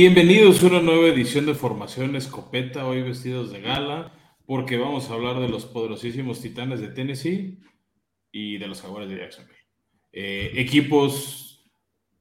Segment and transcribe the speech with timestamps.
[0.00, 4.12] Bienvenidos a una nueva edición de Formación Escopeta, hoy vestidos de gala,
[4.46, 7.58] porque vamos a hablar de los poderosísimos Titanes de Tennessee
[8.30, 9.58] y de los Jaguares de Jacksonville.
[10.12, 11.68] Eh, equipos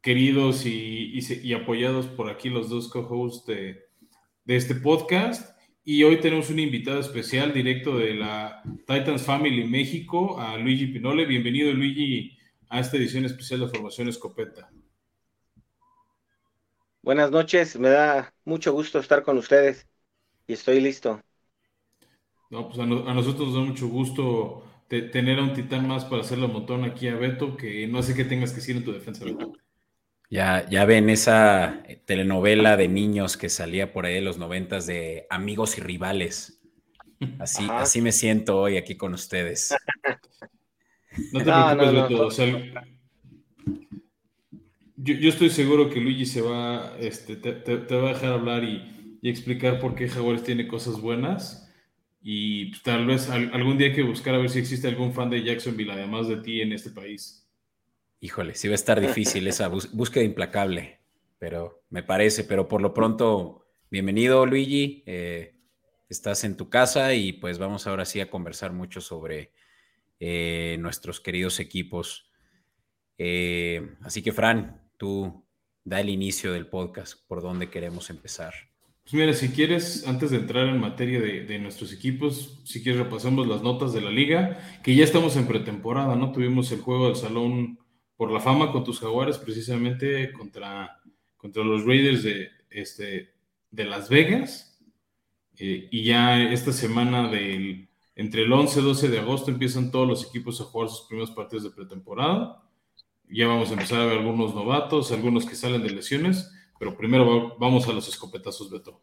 [0.02, 3.86] queridos y, apoyados por aquí los dos co-hosts de,
[4.48, 5.56] este podcast.
[5.84, 11.28] Y hoy tenemos un invitado especial directo de la Titans Family México, a Luigi Pinole.
[11.28, 12.40] Bienvenido, Luigi,
[12.70, 14.68] a esta edición especial de Formación Escopeta.
[17.08, 19.88] Buenas noches, me da mucho gusto estar con ustedes
[20.46, 21.22] y estoy listo.
[22.50, 26.38] No, pues a, nosotros nos da mucho gusto tener a un titán más para hacer
[26.38, 29.24] la montón aquí a Beto, que no sé qué tengas que decir en tu defensa,
[29.24, 29.54] Beto.
[30.30, 35.28] Ya, ya ven esa telenovela de niños que salía por ahí de los noventas de
[35.30, 36.60] amigos y rivales.
[37.40, 39.74] Así, así me siento hoy aquí con ustedes.
[41.32, 42.28] No te preocupes, Beto.
[42.28, 42.48] O sea,
[45.16, 49.82] yo, estoy seguro que Luigi se va, este, te, va a dejar hablar y, explicar
[49.82, 51.70] por qué Jaguares tiene cosas buenas.
[52.22, 55.30] Y pues, tal vez algún día hay que buscar a ver si existe algún fan
[55.30, 57.46] de Jacksonville, además de ti, en este país.
[58.22, 61.02] Híjole, sí va a estar difícil esa búsqueda implacable,
[61.40, 65.56] pero me parece, pero por lo pronto, bienvenido Luigi, eh,
[66.10, 69.52] estás en tu casa y pues vamos ahora sí a conversar mucho sobre
[70.20, 72.32] eh, nuestros queridos equipos.
[73.18, 75.46] Eh, así que Fran, tú
[75.84, 78.54] da el inicio del podcast, por dónde queremos empezar.
[79.04, 83.48] Pues mira, si quieres, antes de entrar en materia de, nuestros equipos, si quieres repasamos
[83.48, 86.34] las notas de la liga, que ya estamos en pretemporada, ¿no?
[86.34, 87.80] Tuvimos el juego del salón
[88.18, 91.00] por la fama con tus jaguares, precisamente contra,
[91.38, 93.30] contra los Raiders de, este,
[93.72, 94.78] de Las Vegas.
[95.58, 100.06] Eh, y ya esta semana del, entre el 11 y 12 de agosto empiezan todos
[100.06, 102.67] los equipos a jugar sus primeros partidos de pretemporada
[103.30, 107.58] ya vamos a empezar a ver algunos novatos, algunos que salen de lesiones, pero primero
[107.58, 109.02] vamos a los escopetazos, Beto.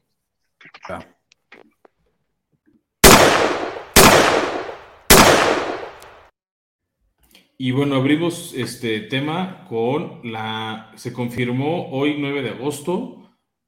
[7.57, 13.21] Y bueno, abrimos este tema con la, se confirmó hoy 9 de agosto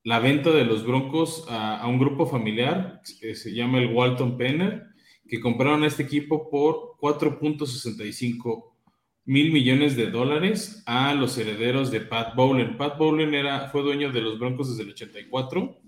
[0.02, 4.36] la venta de los Broncos a, a un grupo familiar que se llama el Walton
[4.36, 4.84] Penner,
[5.28, 8.75] que compraron a este equipo por 4.65
[9.26, 12.76] mil millones de dólares a los herederos de Pat Bowlen.
[12.76, 15.80] Pat Bowlen era, fue dueño de los Broncos desde el 84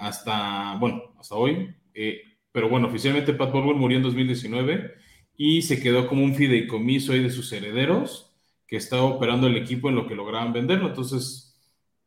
[0.00, 1.74] hasta, bueno, hasta hoy.
[1.94, 4.94] Eh, pero bueno, oficialmente Pat Bowlen murió en 2019
[5.36, 8.34] y se quedó como un fideicomiso ahí de sus herederos
[8.66, 10.88] que estaba operando el equipo en lo que lograban venderlo.
[10.88, 11.56] Entonces,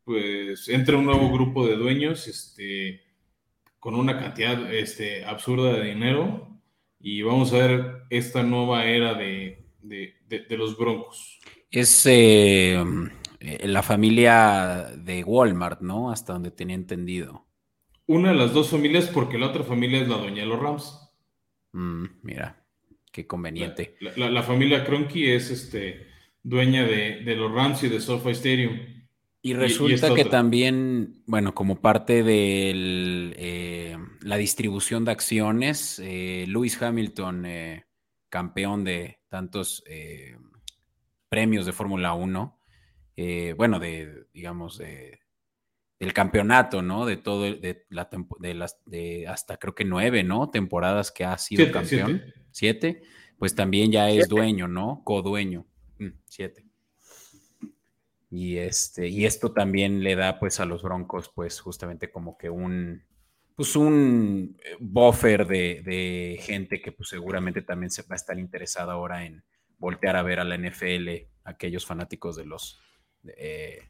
[0.04, 3.02] pues entra un nuevo grupo de dueños este,
[3.80, 6.50] con una cantidad este, absurda de dinero
[7.00, 10.15] y vamos a ver esta nueva era de de,
[10.50, 11.40] los Broncos.
[11.72, 12.84] Es eh,
[13.64, 16.12] la familia de Walmart, ¿no?
[16.12, 17.46] Hasta donde tenía entendido.
[18.08, 21.00] Una de las dos familias, porque la otra familia es la dueña de los Rams.
[21.74, 22.66] Mm, mira,
[23.12, 23.98] qué conveniente.
[24.16, 26.08] La, familia Cronky es este,
[26.44, 28.80] dueña de, los Rams y de SoFi Stadium.
[29.42, 36.82] Y resulta que también, bueno, como parte de eh, la distribución de acciones, eh, Lewis
[36.82, 37.46] Hamilton,
[38.30, 40.38] campeón de, tantos eh,
[41.28, 42.58] premios de Fórmula 1,
[43.18, 45.20] eh, bueno, de, digamos, de,
[46.00, 47.06] del campeonato, ¿no?
[47.06, 48.08] De todo, de, la,
[48.40, 50.52] de las, de hasta creo que nueve, ¿no?
[50.52, 52.24] Temporadas que ha sido campeón.
[52.52, 53.02] Siete.
[53.38, 55.02] Pues también ya es dueño, ¿no?
[55.04, 55.66] Codueño.
[56.00, 56.66] Mm, siete.
[58.32, 62.50] Y, este, y esto también le da pues a los Broncos pues justamente como que
[62.50, 63.04] un,
[63.56, 68.94] pues un eh, buffer de, gente que pues seguramente también se va a estar interesada
[68.94, 69.44] ahora en
[69.78, 71.10] voltear a ver a la NFL,
[71.46, 72.80] aquellos fanáticos de los
[73.38, 73.90] eh,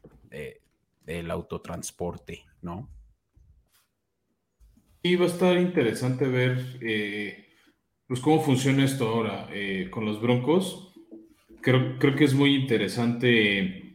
[1.02, 2.90] del autotransporte, ¿no?
[5.02, 7.46] Y va a estar interesante ver eh,
[8.06, 9.48] pues cómo funciona esto ahora
[9.90, 10.94] con los Broncos.
[11.60, 13.85] Creo, creo que es muy interesante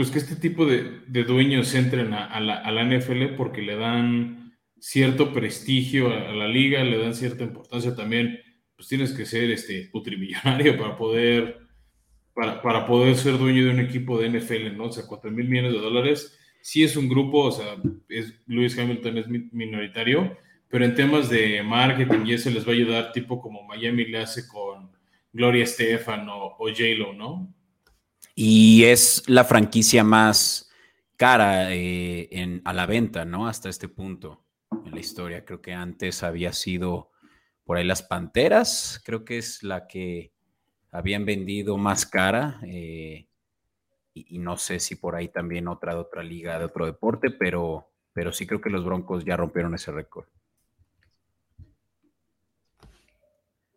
[0.00, 6.10] pues que este tipo de, dueños entren a, la, NFL porque le dan cierto prestigio
[6.10, 8.40] a, la liga, le dan cierta importancia también,
[8.74, 11.58] pues tienes que ser este putrimillonario para poder,
[12.32, 14.84] para, poder ser dueño de un equipo de NFL, ¿no?
[14.84, 17.76] O sea, 4 mil millones de dólares, sí es un grupo, o sea,
[18.08, 20.34] es, Lewis Hamilton es minoritario,
[20.70, 24.16] pero en temas de marketing y eso les va a ayudar, tipo como Miami le
[24.16, 24.92] hace con
[25.30, 27.54] Gloria Estefan o, o J-Lo, ¿no?
[28.42, 30.70] Y es la franquicia más
[31.18, 33.46] cara eh, a la venta, ¿no?
[33.46, 34.46] Hasta este punto
[34.86, 35.44] en la historia.
[35.44, 37.10] Creo que antes había sido
[37.66, 40.32] por ahí las Panteras, creo que es la que
[40.90, 42.62] habían vendido más cara.
[42.64, 43.28] Eh,
[44.14, 47.90] y, no sé si por ahí también otra de otra liga de otro deporte, pero,
[48.14, 50.24] pero sí creo que los Broncos ya rompieron ese récord.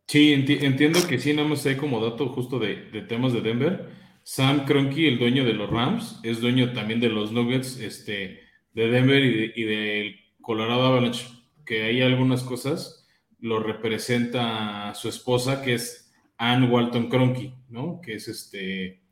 [0.07, 2.75] Sí, entiendo que sí, nada más hay como dato justo de,
[3.09, 4.02] temas de Denver.
[4.23, 8.39] Sam Kroenke, el dueño de los Rams, es dueño también de los Nuggets este,
[8.73, 11.27] de Denver y, del Colorado Avalanche,
[11.65, 13.07] que hay algunas cosas,
[13.39, 17.99] lo representa su esposa, que es Ann Walton Kroenke, ¿no?
[18.01, 19.03] Que es este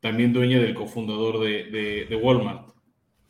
[0.00, 2.68] también dueña del cofundador de, Walmart.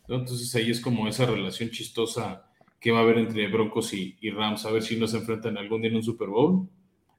[0.07, 2.51] Entonces ahí es como esa relación chistosa
[2.81, 5.91] que va a haber entre Broncos y, Rams, a ver si nos enfrentan algún día
[5.91, 6.69] en un Super Bowl.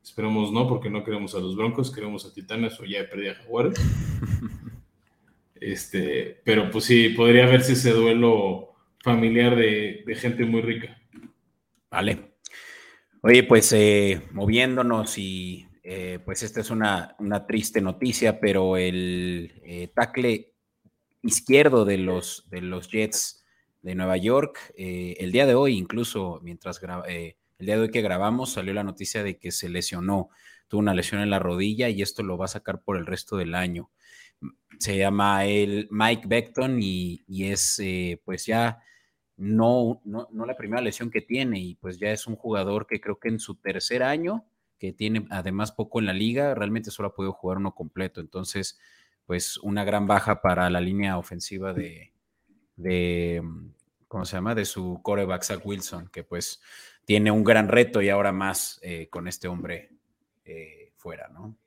[0.04, 3.36] Esperemos no, porque no queremos a los Broncos, queremos a Titanes o ya perdí a
[3.36, 3.80] Jaguares.
[5.62, 10.98] Este, pero pues sí, podría verse ese duelo familiar de, gente muy rica.
[11.92, 12.32] Vale.
[13.22, 17.16] Oye, pues eh, moviéndonos y eh, pues esta es una,
[17.48, 20.54] triste noticia, pero el eh, tackle
[21.24, 23.44] izquierdo de los, de los Jets
[23.82, 26.80] de Nueva York, eh, el día de hoy, incluso mientras
[27.60, 30.30] el día de hoy que grabamos, salió la noticia de que se lesionó,
[30.68, 33.38] tuvo una lesión en la rodilla y esto lo va a sacar por el resto
[33.38, 33.92] del año.
[34.80, 37.82] Se llama el Mike Beckton y, es
[38.24, 38.82] pues ya
[39.36, 43.02] no, no, no la primera lesión que tiene y pues ya es un jugador que
[43.02, 44.46] creo que en su tercer año
[44.80, 48.22] que tiene además poco en la liga, realmente solo ha podido jugar uno completo.
[48.22, 48.80] Entonces,
[49.26, 52.14] pues una gran baja para la línea ofensiva de,
[52.78, 53.44] de
[54.08, 54.56] ¿cómo se llama?
[54.56, 56.62] De su coreback Zach Wilson, que pues
[57.10, 59.90] tiene un gran reto y ahora más eh, con este hombre
[60.46, 61.58] eh, fuera, ¿no?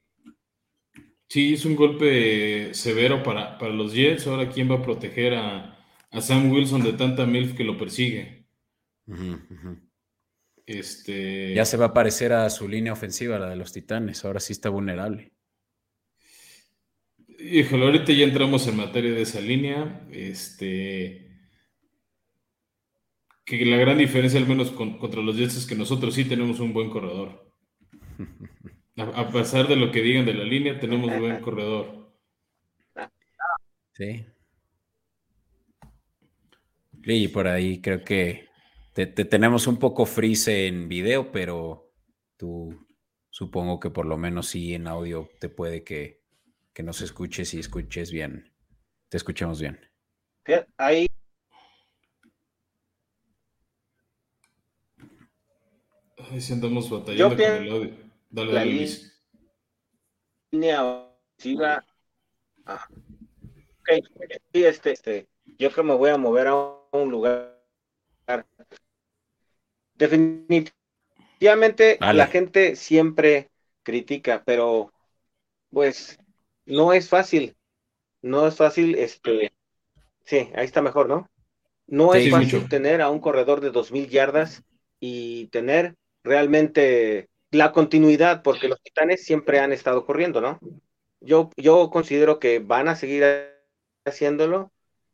[1.26, 4.28] Sí, es un golpe severo para, para, los Jets.
[4.28, 8.46] Ahora, ¿quién va a proteger a, a Sam Wilson de tanta MILF que lo persigue?
[10.64, 11.54] Este...
[11.54, 14.24] Ya se va a parecer a su línea ofensiva, la de los Titanes.
[14.24, 15.32] Ahora sí está vulnerable.
[17.40, 20.06] Híjole, ahorita ya entramos en materia de esa línea.
[20.12, 21.31] Este.
[23.44, 26.72] Que la gran diferencia, al menos contra los Jets, es que nosotros sí tenemos un
[26.72, 27.52] buen corredor.
[28.96, 32.12] A, pesar de lo que digan de la línea, tenemos un buen corredor.
[33.94, 34.26] Sí.
[37.04, 38.48] Y por ahí creo que
[38.92, 41.92] te, tenemos un poco freeze en video, pero
[42.36, 42.86] tú
[43.30, 46.20] supongo que por lo menos sí en audio te puede que,
[46.82, 48.52] nos escuches y escuches bien.
[49.08, 49.80] Te escuchamos bien.
[50.76, 51.06] Ahí.
[56.30, 57.90] Ahí sí andamos batallando con el audio.
[58.30, 59.22] Dale, dale, Luis.
[60.50, 61.08] Línea
[62.66, 62.88] ah.
[63.86, 65.28] Sí, este, este,
[65.58, 66.54] yo que me voy a mover a
[66.92, 67.52] un lugar
[69.94, 73.50] Definitivamente la gente siempre
[73.82, 74.92] critica, pero
[75.70, 76.18] pues
[76.66, 77.56] no es fácil.
[78.20, 79.52] No es fácil, este,
[80.24, 81.28] sí, ahí está mejor, ¿no?
[81.86, 84.62] No es fácil tener a un corredor de dos mil yardas
[85.00, 90.58] y tener realmente la continuidad, porque los titanes siempre han estado corriendo, ¿no?
[91.20, 93.24] Yo, yo considero que van a seguir
[94.04, 94.72] haciéndolo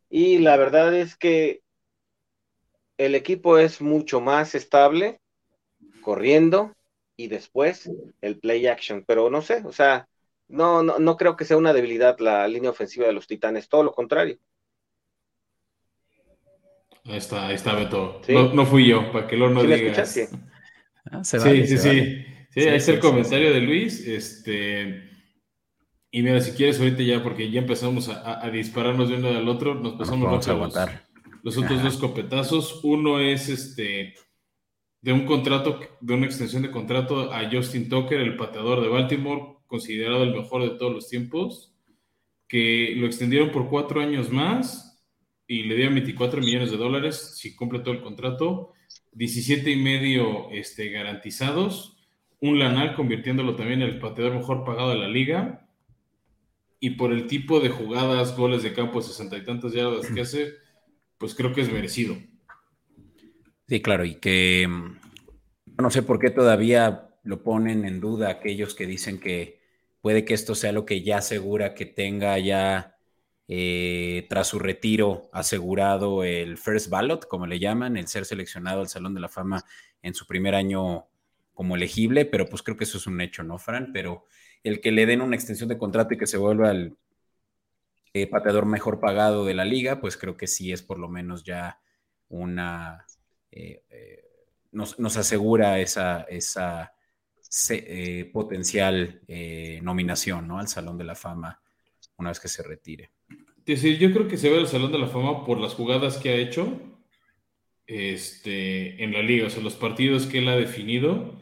[0.09, 1.61] y la verdad es que
[2.97, 5.19] el equipo es mucho más estable
[6.01, 6.73] corriendo
[7.15, 10.07] y después el play action, pero no sé, o sea,
[10.47, 13.83] no, no, no creo que sea una debilidad la línea ofensiva de los Titanes, todo
[13.83, 14.39] lo contrario.
[17.05, 18.21] Ahí está, ahí está Beto.
[18.27, 19.61] No, fui yo, para que lo no.
[19.61, 20.27] Sí,
[21.11, 22.25] ah, sí, sí, sí.
[22.51, 24.07] Sí, ahí está el comentario de Luis.
[24.07, 25.09] Este,
[26.11, 29.75] y mira, si quieres ahorita ya, porque ya empezamos a, dispararnos de uno al otro,
[29.75, 31.07] nos pasamos a aguantar.
[31.43, 34.15] Los otros dos copetazos, uno es este
[35.01, 39.59] de un contrato, de una extensión de contrato a Justin Tucker, el pateador de Baltimore,
[39.65, 41.73] considerado el mejor de todos los tiempos,
[42.47, 45.07] que lo extendieron por cuatro años más
[45.47, 48.73] y le dieron 24 millones de dólares si cumple todo el contrato,
[49.13, 51.97] 17 y medio este, garantizados,
[52.41, 55.67] un lanal convirtiéndolo también en el pateador mejor pagado de la liga,
[56.79, 60.53] y por el tipo de jugadas, goles de campo, sesenta y tantas yardas que hace,
[61.17, 62.17] pues creo que es merecido.
[63.67, 64.99] Sí, claro, y que mm,
[65.81, 69.59] no sé por qué todavía lo ponen en duda aquellos que dicen que
[70.01, 72.95] puede que esto sea lo que ya asegura que tenga ya
[73.51, 78.89] eh, tras su retiro asegurado el first ballot, como le llaman, el ser seleccionado al
[78.89, 79.65] Salón de la Fama
[80.03, 81.07] en su primer año
[81.55, 83.91] como elegible, pero pues creo que eso es un hecho, ¿no, Fran?
[83.91, 84.25] Pero
[84.63, 86.95] el que le den una extensión de contrato y que se vuelva el
[88.13, 91.43] eh, pateador mejor pagado de la liga, pues creo que sí es por lo menos
[91.43, 91.81] ya
[92.29, 93.07] una...
[93.51, 94.25] Eh, eh,
[94.71, 96.93] nos, asegura esa, esa
[98.31, 99.21] potencial
[99.81, 100.59] nominación ¿no?
[100.59, 101.59] al Salón de la Fama
[102.17, 103.11] una vez que se retire.
[103.75, 106.35] Yo creo que se ve el Salón de la Fama por las jugadas que ha
[106.35, 106.79] hecho
[107.87, 111.35] este, en la liga, o sea, los partidos que él ha definido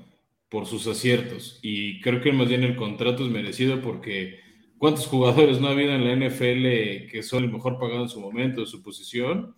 [0.49, 1.59] por sus aciertos.
[1.61, 4.39] Y creo que más bien el contrato es merecido porque
[4.77, 8.21] ¿cuántos jugadores no ha habido en la NFL que son el mejor pagado en su
[8.21, 9.55] momento, en su posición,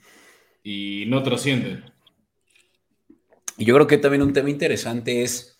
[0.64, 1.84] y no trascienden?
[3.58, 5.59] Y yo creo que también un tema interesante es,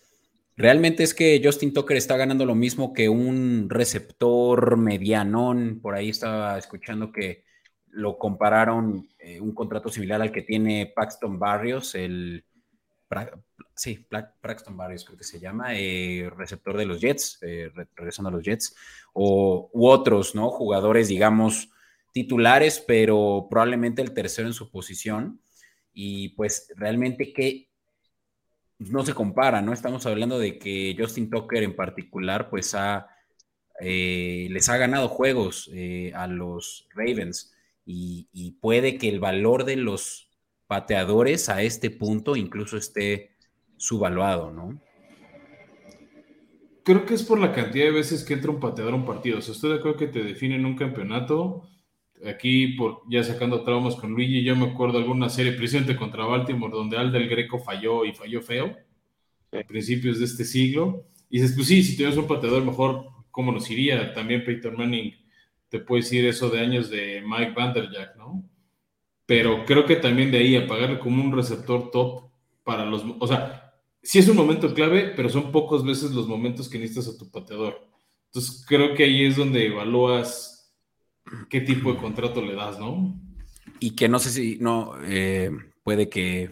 [0.56, 5.80] realmente es que Justin Tucker está ganando lo mismo que un receptor medianón.
[5.80, 7.44] Por ahí estaba escuchando que
[7.88, 12.44] lo compararon eh, un contrato similar al que tiene Paxton Barrios, el
[13.74, 14.06] sí,
[14.40, 18.44] Paxton Barrios creo que se llama, eh, receptor de los Jets, eh, regresando a los
[18.44, 18.76] Jets,
[19.12, 20.50] o, u otros, ¿no?
[20.50, 21.70] Jugadores, digamos,
[22.12, 25.40] titulares, pero probablemente el tercero en su posición.
[25.92, 27.69] Y pues realmente que
[28.80, 29.72] no se compara, ¿no?
[29.72, 33.06] Estamos hablando de que Justin Tucker en particular, pues ha,
[33.80, 35.70] eh, les ha ganado juegos
[36.14, 37.52] a los Ravens
[37.92, 40.28] y, puede que el valor de los
[40.66, 43.36] pateadores a este punto incluso esté
[43.76, 44.80] subvaluado, ¿no?
[46.84, 49.38] Creo que es por la cantidad de veces que entra un pateador a un partido.
[49.38, 51.68] O sea, estoy de acuerdo que te definen un campeonato.
[52.26, 56.72] Aquí, por, ya sacando traumas con Luigi, yo me acuerdo alguna serie precisamente contra Baltimore
[56.72, 58.76] donde Al del Greco falló y falló feo
[59.52, 61.06] a principios de este siglo.
[61.28, 64.12] Y dices, pues sí, si tienes un pateador mejor, ¿cómo nos iría?
[64.12, 65.14] También Peyton Manning
[65.68, 68.50] te puede decir eso de años de Mike Vanderjack, ¿no?
[69.30, 72.32] pero creo que también de ahí a pagarle como un receptor top
[72.64, 76.68] para los, o sea, sí es un momento clave, pero son pocas veces los momentos
[76.68, 77.80] que necesitas a tu pateador.
[78.26, 80.49] Entonces creo que ahí es donde evalúas
[81.48, 83.20] qué tipo de contrato le das, ¿no?
[83.78, 85.50] Y que no sé si, no, eh,
[85.82, 86.50] puede que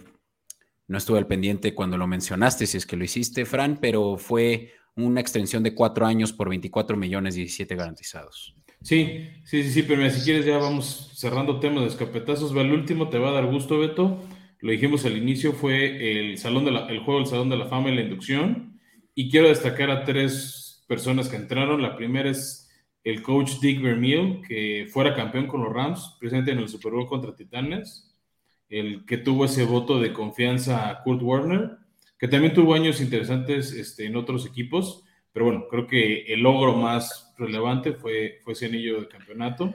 [0.87, 4.73] no estuve al pendiente cuando lo mencionaste, si es que lo hiciste, Fran, pero fue
[4.97, 8.55] una extensión de cuatro años por 24 millones 17 garantizados.
[8.83, 12.55] Sí, sí, sí, sí, pero si quieres ya vamos cerrando temas de escapetazos.
[12.55, 14.23] El último te va a dar gusto, Beto.
[14.61, 17.91] Lo dijimos al inicio, fue el, salón de el juego del Salón de la Fama
[17.91, 18.81] y la inducción.
[19.15, 21.83] Y quiero destacar a tres personas que entraron.
[21.83, 22.68] La primera es
[23.05, 27.07] el coach Dick Vermeil, que fuera campeón con los Rams, presente en el Super Bowl
[27.07, 28.15] contra Titanes.
[28.69, 31.79] El que tuvo ese voto de confianza a Kurt Warner,
[32.19, 35.05] que también tuvo años interesantes este, en otros equipos.
[35.33, 39.73] Pero bueno, creo que el logro más relevante fue, fue ese anillo de campeonato.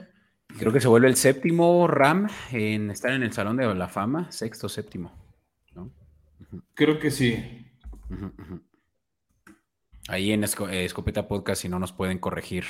[0.58, 4.30] Creo que se vuelve el séptimo Ram en estar en el Salón de la Fama,
[4.30, 5.12] sexto, séptimo.
[6.74, 7.66] Creo que sí.
[10.08, 12.64] Ahí en Escopeta Podcast, si no nos pueden corregir.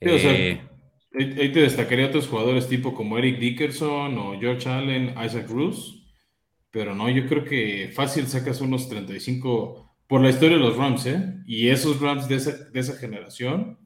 [0.00, 0.60] Eh,
[1.14, 6.02] ahí te destacaría otros jugadores tipo como Eric Dickerson o George Allen, Isaac Bruce.
[6.70, 11.06] Pero no, yo creo que fácil sacas unos 35 por la historia de los Rams,
[11.06, 11.34] ¿eh?
[11.46, 13.78] Y esos Rams de esa, de esa generación,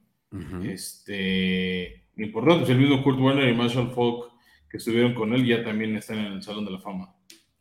[0.65, 4.39] este, importante, pues el mismo Kurt Warner y Marshall Falk
[4.69, 7.15] que estuvieron con él ya también están en el Salón de la Fama.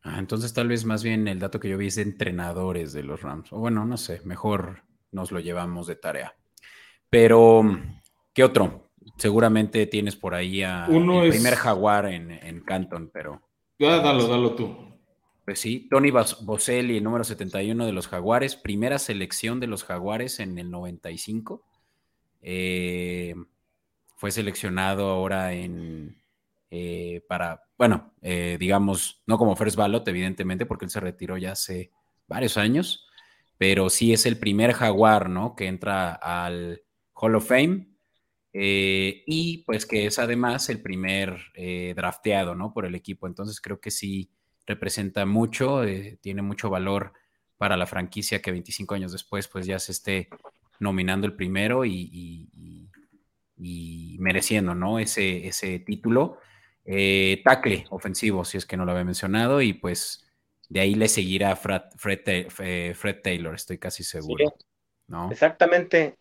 [0.04, 3.04] Ah, entonces tal vez más bien el dato que yo vi es de entrenadores de
[3.04, 3.52] los Rams.
[3.54, 6.36] O bueno, no sé, mejor nos lo llevamos de tarea.
[7.10, 7.64] Pero,
[8.38, 8.92] ¿qué otro?
[9.18, 13.42] Seguramente tienes por ahí a el primer jaguar en, en Canton, pero...
[13.80, 14.78] Ya, dalo, dalo tú.
[15.44, 20.60] Pues sí, Tony Boselli, número 71 de los Jaguares, primera selección de los Jaguares en
[20.60, 21.64] el 95.
[22.44, 23.34] Eh,
[24.16, 26.22] fue seleccionado ahora en
[26.70, 31.54] eh, para, bueno, eh, digamos, no como first ballot, evidentemente, porque él se retiró ya
[31.54, 31.90] hace
[32.28, 33.08] varios años,
[33.58, 35.56] pero sí es el primer Jaguar, ¿no?
[35.56, 36.84] Que entra al
[37.16, 37.97] Hall of Fame.
[38.54, 41.38] Y pues que es además el primer
[41.96, 42.74] drafteado, ¿no?
[42.74, 43.28] Por el equipo.
[43.28, 44.32] Entonces creo que sí
[44.68, 47.14] representa mucho, eh, tiene mucho valor
[47.58, 50.30] para la franquicia que 25 años después pues ya se esté
[50.80, 52.52] nominando el primero y,
[54.20, 55.00] mereciendo ¿no?
[55.00, 56.38] ese, ese título.
[56.86, 60.26] Eh, tackle ofensivo, si es que no lo había mencionado, y pues
[60.70, 64.56] de ahí le seguirá Fred, Fred, Taylor, estoy casi seguro.
[65.08, 65.32] ¿no?
[65.32, 66.18] Exactamente.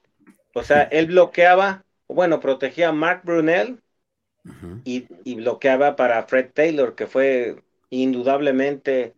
[0.54, 3.80] O sea, él bloqueaba, bueno, protegía a Mark Brunel
[4.84, 9.14] y, y, bloqueaba para Fred Taylor, que fue indudablemente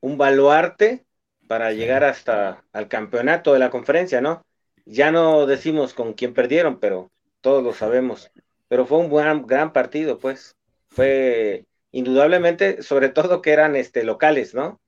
[0.00, 1.04] un baluarte
[1.48, 4.44] para llegar hasta al campeonato de la conferencia, ¿no?
[4.86, 7.10] Ya no decimos con quién perdieron, pero
[7.40, 8.30] todos lo sabemos.
[8.68, 10.56] Pero fue un buen, gran partido, pues.
[10.88, 14.80] Fue indudablemente, sobre todo que eran este, locales, ¿no?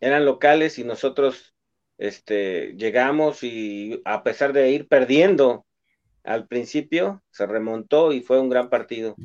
[0.00, 1.54] Eran locales y nosotros
[1.98, 5.64] este, llegamos y a pesar de ir perdiendo
[6.24, 9.16] al principio, se remontó y fue un gran partido.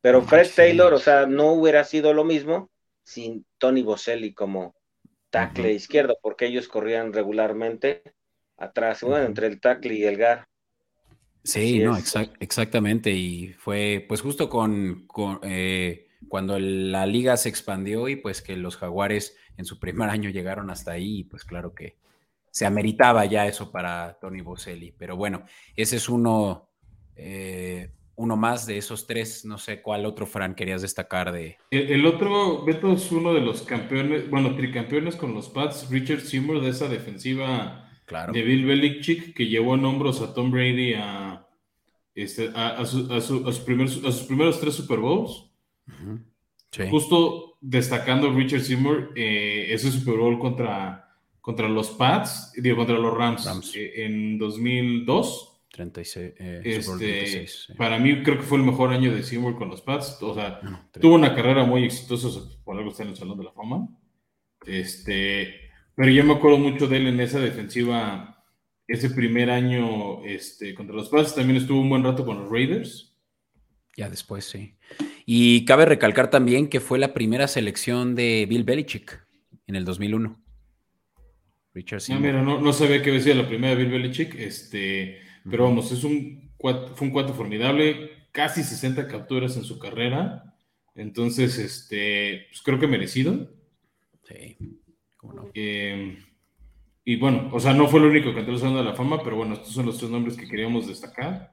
[0.00, 2.70] Pero Fred Taylor, o sea, no hubiera sido lo mismo
[3.02, 4.74] sin Tony Boselli como
[5.30, 8.02] tackle izquierdo, porque ellos corrían regularmente
[8.56, 10.48] atrás, bueno, entre el tackle y el gar.
[11.44, 11.96] Sí, no,
[12.40, 13.12] exactamente.
[13.12, 15.06] Y fue pues justo con,
[15.42, 20.30] eh, cuando la liga se expandió y pues que los jaguares en su primer año
[20.30, 21.96] llegaron hasta ahí, pues claro que
[22.56, 24.90] se ameritaba ya eso para Tony Boselli.
[24.96, 25.44] Pero bueno,
[25.76, 26.70] ese es uno,
[27.14, 29.44] eh, uno más de esos tres.
[29.44, 31.58] No sé cuál otro, Fran, querías destacar de.
[31.70, 36.62] El, otro, Beto, es uno de los campeones, bueno, tricampeones con los Pats, Richard Seymour,
[36.62, 37.90] de esa defensiva
[38.32, 41.46] de Bill Belichick, que llevó en hombros a Tom Brady a,
[42.14, 45.52] este, a, sus primeros tres Super Bowls.
[46.90, 51.05] Justo destacando Richard Seymour, eh, ese Super Bowl contra,
[51.46, 55.62] contra los Pats, digo, contra los Rams, eh, en 2002.
[55.70, 59.80] 36, eh, este, Para mí creo que fue el mejor año de Seymour con los
[59.80, 60.18] Pats.
[60.22, 60.60] O sea,
[61.00, 62.28] tuvo una carrera muy exitosa,
[62.64, 63.86] por algo está en el Salón de la Fama.
[64.66, 68.44] Este, pero yo me acuerdo mucho de él en esa defensiva,
[68.88, 71.36] ese primer año este, contra los Pats.
[71.36, 73.16] También estuvo un buen rato con los Raiders.
[73.96, 74.74] Ya después, sí.
[75.24, 79.24] Y cabe recalcar también que fue la primera selección de Bill Belichick
[79.68, 80.42] en el 2001.
[81.76, 85.64] Richard No, mira, no, no sabía que decía la primera de Bill Belichick, este, pero
[85.64, 90.56] vamos, es un, fue un cuatro formidable, casi 60 capturas en su carrera,
[90.94, 93.52] entonces, este, pues creo que merecido.
[94.22, 94.56] Sí,
[95.18, 95.50] cómo no.
[95.52, 96.16] Em,
[97.04, 99.22] y bueno, o sea, no fue el único que entró al Salón de la Fama,
[99.22, 101.52] pero bueno, estos son los tres nombres que queríamos destacar.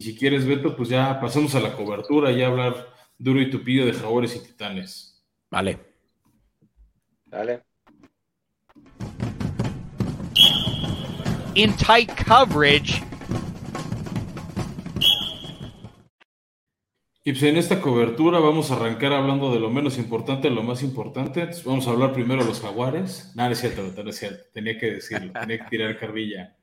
[0.00, 3.86] Si quieres, Beto, pues ya pasamos a la cobertura y a hablar duro y tupido
[3.86, 5.22] de jaguares y titanes.
[5.50, 5.78] Vale.
[7.26, 7.69] Dale.
[11.60, 13.02] In tight coverage.
[17.22, 20.62] Y pues en esta cobertura vamos a arrancar hablando de lo menos importante a lo
[20.62, 21.50] más importante.
[21.66, 23.32] vamos a hablar primero de los jaguares.
[23.36, 24.42] Nada, no es cierto, no es cierto.
[24.54, 26.56] Tenía que decirlo, tenía que tirar carrilla.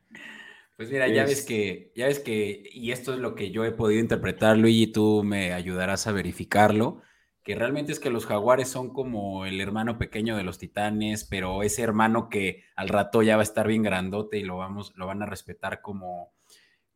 [0.76, 3.72] Pues mira, ya ves que, ya ves que, y esto es lo que yo he
[3.72, 7.04] podido interpretar, Luigi, tú me ayudarás a verificarlo,
[7.48, 11.64] que realmente es que los jaguares son como el hermano pequeño de los titanes, pero
[11.64, 15.08] ese hermano que al rato ya va a estar bien grandote y lo vamos, lo
[15.08, 16.34] van a respetar como,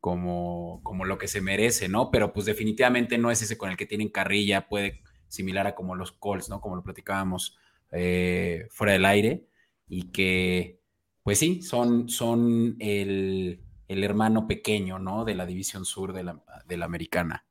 [0.02, 2.12] como, como lo que se merece, ¿no?
[2.12, 5.96] Pero pues definitivamente no es ese con el que tienen carrilla, puede similar a como
[5.96, 6.60] los Colts, ¿no?
[6.60, 7.58] Como lo platicábamos
[7.94, 9.48] eh, fuera del aire,
[9.88, 10.82] y que,
[11.24, 13.62] pues sí, son, son el
[13.92, 15.26] el hermano pequeño, ¿no?
[15.26, 17.46] De la división sur de la, de la americana.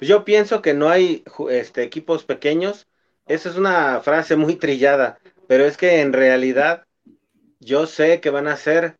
[0.00, 2.88] Pues yo pienso que no hay este, equipos pequeños.
[3.26, 6.86] Esa es una frase muy trillada, pero es que en realidad
[7.58, 8.96] yo sé que van a ser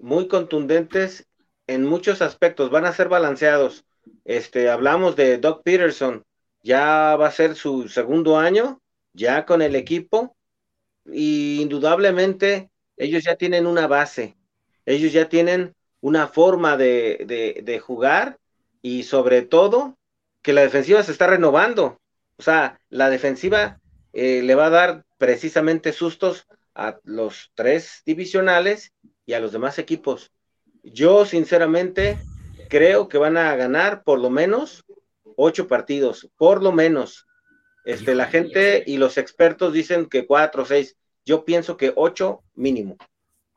[0.00, 1.28] muy contundentes
[1.68, 3.84] en muchos aspectos, van a ser balanceados.
[4.24, 6.24] Este, hablamos de Doc Peterson,
[6.64, 8.82] ya va a ser su segundo año,
[9.12, 10.36] ya con el equipo,
[11.06, 14.36] y indudablemente ellos ya tienen una base,
[14.84, 18.40] ellos ya tienen una forma de, jugar
[18.82, 19.96] y sobre todo
[20.42, 22.00] que la defensiva se está renovando.
[22.36, 23.80] O sea, la defensiva
[24.12, 28.92] eh, le va a dar precisamente sustos a los tres divisionales
[29.26, 30.32] y a los demás equipos.
[30.82, 32.18] Yo sinceramente
[32.68, 34.84] creo que van a ganar por lo menos
[35.36, 37.26] ocho partidos, por lo menos.
[37.84, 40.96] Este, la gente y los expertos dicen que cuatro o seis.
[41.24, 42.96] Yo pienso que ocho mínimo.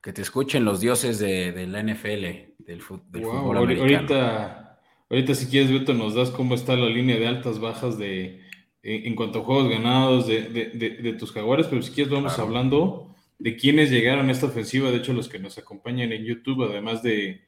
[0.02, 4.73] Que te escuchen los dioses de, la NFL, del, fútbol Ahorita,
[5.14, 8.42] ahorita, si quieres, Beto, nos das cómo está la línea de altas, bajas de
[8.82, 13.90] en, cuanto a juegos ganados de, tus jaguares, pero si quieres vamos hablando de quiénes
[13.90, 17.42] llegaron a esta ofensiva, de hecho los que nos acompañan en YouTube, además de,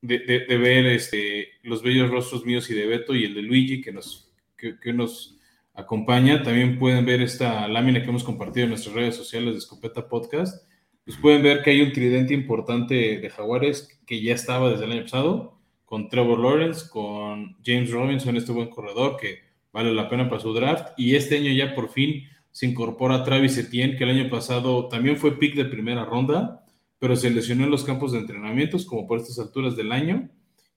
[0.00, 4.32] ver este, los bellos rostros míos y de Beto y el de Luigi que nos,
[4.56, 5.38] que nos
[5.74, 10.08] acompaña, también pueden ver esta lámina que hemos compartido en nuestras redes sociales de Escopeta
[10.08, 10.66] Podcast.
[11.04, 14.92] Pues pueden ver que hay un tridente importante de Jaguares que ya estaba desde el
[14.92, 15.53] año pasado,
[15.94, 20.52] con Trevor Lawrence, con James Robinson, este buen corredor que vale la pena para su
[20.52, 24.88] draft, y este año ya por fin se incorpora Travis Etienne, que el año pasado
[24.88, 26.66] también fue pick de primera ronda,
[26.98, 30.28] pero se lesionó en los campos de entrenamientos, como por estas alturas del año,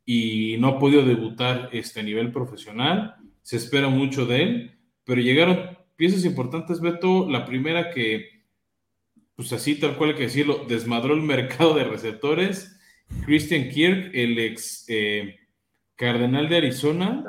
[0.06, 3.16] y no ha podido debutar este, a nivel profesional.
[3.42, 7.28] Se espera mucho de él, pero llegaron piezas importantes, Beto.
[7.28, 8.44] La primera que
[9.36, 12.77] pues así tal cual hay que decirlo, desmadró el mercado de receptores.
[13.26, 15.36] Christian Kirk, el ex eh,
[15.96, 17.24] cardenal de Arizona,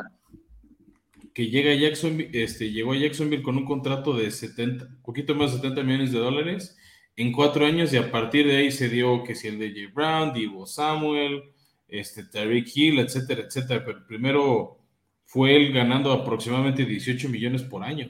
[1.34, 5.52] que llega a Jacksonville, este, llegó a Jacksonville con un contrato de 70, poquito más
[5.52, 6.76] de 70 millones de dólares
[7.16, 9.86] en cuatro años y a partir de ahí se dio que si el de Jay
[9.86, 11.42] Brown, Divo Samuel,
[11.88, 13.84] este, Tariq Hill, etcétera, etcétera.
[13.84, 14.78] Pero primero
[15.24, 18.08] fue él ganando aproximadamente 18 millones por año.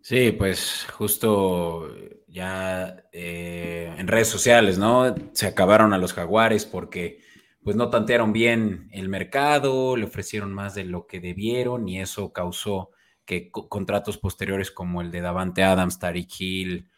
[0.00, 1.92] Sí, pues justo
[2.34, 5.14] ya eh, en redes sociales, ¿no?
[5.34, 7.20] Se acabaron a los jaguares porque
[7.62, 12.32] pues no tantearon bien el mercado, le ofrecieron más de lo que debieron y eso
[12.32, 12.90] causó
[13.24, 16.90] que contratos posteriores como el de Davante Adams, Tariq Hill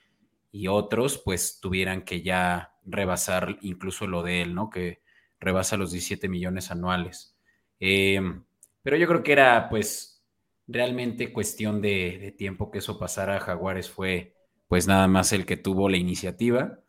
[0.50, 4.70] y otros, pues tuvieran que ya rebasar incluso lo de él, ¿no?
[4.70, 5.02] Que
[5.38, 7.36] rebasa los 17 millones anuales.
[7.78, 8.42] Em,
[8.82, 10.24] pero yo creo que era pues
[10.66, 13.38] realmente cuestión de, tiempo que eso pasara.
[13.38, 14.35] Jaguares fue
[14.68, 16.80] pues nada más el que tuvo la iniciativa.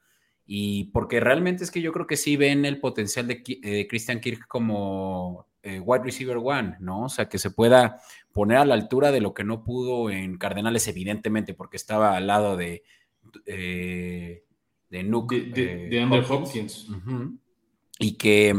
[0.46, 4.22] Y porque realmente es que yo creo que sí ven el potencial de, eh, Christian
[4.22, 7.04] Kirk como eh, wide receiver one, ¿no?
[7.04, 8.00] O sea, que se pueda
[8.32, 12.28] poner a la altura de lo que no pudo en Cardenales, evidentemente, porque estaba al
[12.28, 12.84] lado de,
[13.46, 14.46] eh,
[14.90, 15.52] de Nuke.
[15.52, 16.88] De, Andrew Hopkins.
[18.00, 18.56] Y que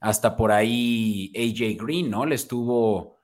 [0.00, 2.26] hasta por ahí AJ Green, ¿no?
[2.26, 3.17] Le estuvo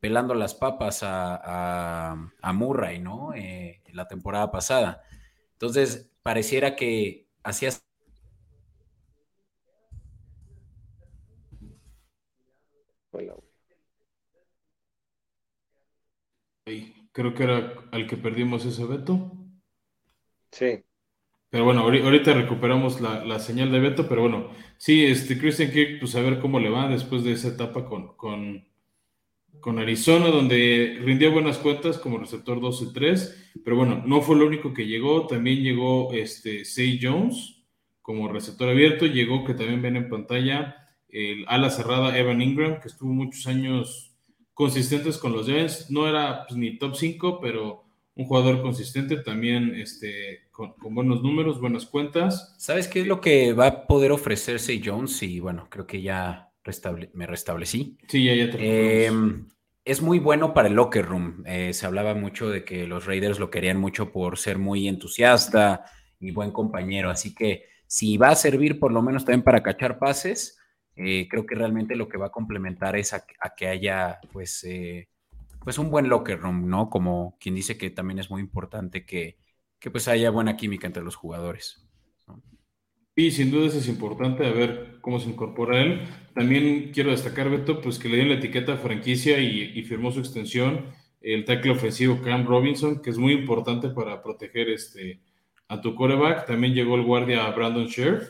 [0.00, 3.32] pelando las papas a, a, Murray, ¿no?
[3.92, 5.02] la temporada pasada.
[5.52, 7.84] Entonces, pareciera que hacías
[17.12, 19.32] Creo que era al que perdimos ese veto.
[20.52, 20.84] Sí.
[21.50, 26.14] Pero bueno, ahorita recuperamos la, señal de veto, pero bueno, sí, este Christian Kirk, pues
[26.14, 28.67] a ver cómo le va después de esa etapa con, con,
[29.60, 34.36] con Arizona, donde rindió buenas cuentas como receptor 2 y 3, pero bueno, no fue
[34.36, 37.62] lo único que llegó, también llegó este Say Jones
[38.02, 40.76] como receptor abierto, llegó que también ven en pantalla
[41.08, 44.14] el ala cerrada Evan Ingram, que estuvo muchos años
[44.54, 47.84] consistentes con los Giants, no era pues, ni top 5, pero
[48.18, 52.54] un jugador consistente, también este, con, buenos números, buenas cuentas.
[52.58, 55.22] ¿Sabes qué es lo que va a poder ofrecerse Jones?
[55.22, 56.47] Y bueno, creo que ya
[57.12, 57.98] me restablecí.
[58.08, 59.12] Sí, ya, ya te eh,
[59.84, 61.42] Es muy bueno para el locker room.
[61.46, 65.84] Eh, se hablaba mucho de que los Raiders lo querían mucho por ser muy entusiasta
[66.20, 67.10] y buen compañero.
[67.10, 70.58] Así que si va a servir por lo menos también para cachar pases,
[70.96, 73.24] eh, creo que realmente lo que va a complementar es a,
[73.56, 74.64] que haya pues
[75.68, 76.88] pues un buen locker room, ¿no?
[76.88, 79.36] Como quien dice que también es muy importante que,
[79.92, 81.87] pues haya buena química entre los jugadores.
[83.18, 86.02] Y sin duda eso es importante, a ver cómo se incorpora él.
[86.36, 90.86] También quiero destacar, Beto, pues que le dieron la etiqueta franquicia y, firmó su extensión
[91.20, 95.18] el tackle ofensivo Cam Robinson, que es muy importante para proteger este,
[95.66, 96.46] a tu coreback.
[96.46, 98.22] También llegó el guardia Brandon Sheriff.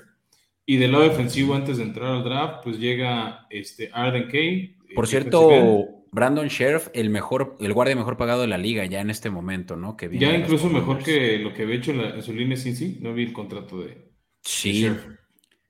[0.65, 4.75] Y del lado defensivo, antes de entrar al draft, pues llega este Arden Kay.
[4.95, 9.11] Por cierto, Brandon Sheriff, el mejor, el guardia mejor pagado de la liga ya en
[9.11, 9.99] este momento, ¿no?
[9.99, 12.97] Que ya incluso mejor que lo que había hecho en, su línea sin sí.
[13.03, 14.08] No vi el contrato de.
[14.49, 14.91] Sí.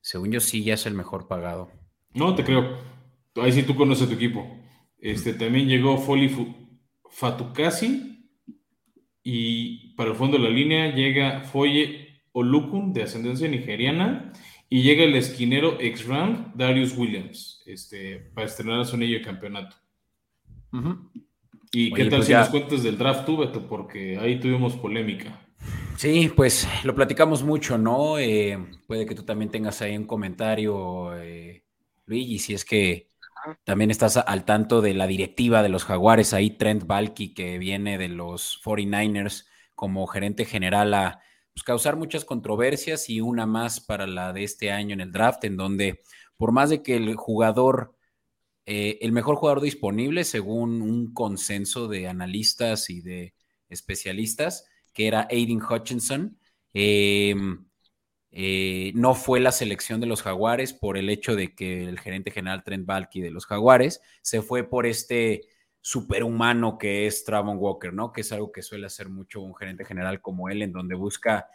[0.01, 1.71] según yo sí ya es el mejor pagado.
[2.15, 2.79] No, te creo.
[3.35, 4.49] Ahí sí tú conoces tu equipo.
[4.99, 6.31] Este también llegó Foley
[7.11, 8.31] Fatukasi.
[9.25, 14.33] Y para el fondo de la línea llega Foye Olukun, de ascendencia nigeriana.
[14.71, 19.77] Y llega el esquinero ex-Ram, Darius Williams, este, para estrenar a su anillo de campeonato.
[21.73, 23.67] ¿Y qué tal pues si nos cuentas del draft tú, Beto?
[23.67, 25.48] Porque ahí tuvimos polémica.
[25.99, 28.21] Sí, pues lo platicamos mucho, ¿no?
[28.21, 28.57] Eh,
[28.87, 31.65] puede que tú también tengas ahí un comentario, eh,
[32.07, 33.11] Luigi, si es que
[33.65, 37.99] también estás al tanto de la directiva de los Jaguares, ahí Trent Balky, que viene
[37.99, 41.21] de los 49ers como gerente general a
[41.53, 45.43] pues, causar muchas controversias y una más para la de este año en el draft,
[45.43, 46.03] en donde
[46.37, 47.97] por más de que el jugador
[48.67, 53.35] eh, el mejor jugador disponible, según un consenso de analistas y de
[53.69, 54.67] especialistas,
[54.99, 56.37] que era Aiden Hutchinson.
[56.75, 57.65] Em,
[58.33, 62.33] eh, no fue la selección de los Jaguares por el hecho de que el gerente
[62.33, 65.43] general Trent Balky de los Jaguares se fue por este
[65.81, 68.13] superhumano que es Travon Walker, ¿no?
[68.13, 71.49] Que es algo que suele hacer mucho un gerente general como él, en donde busca,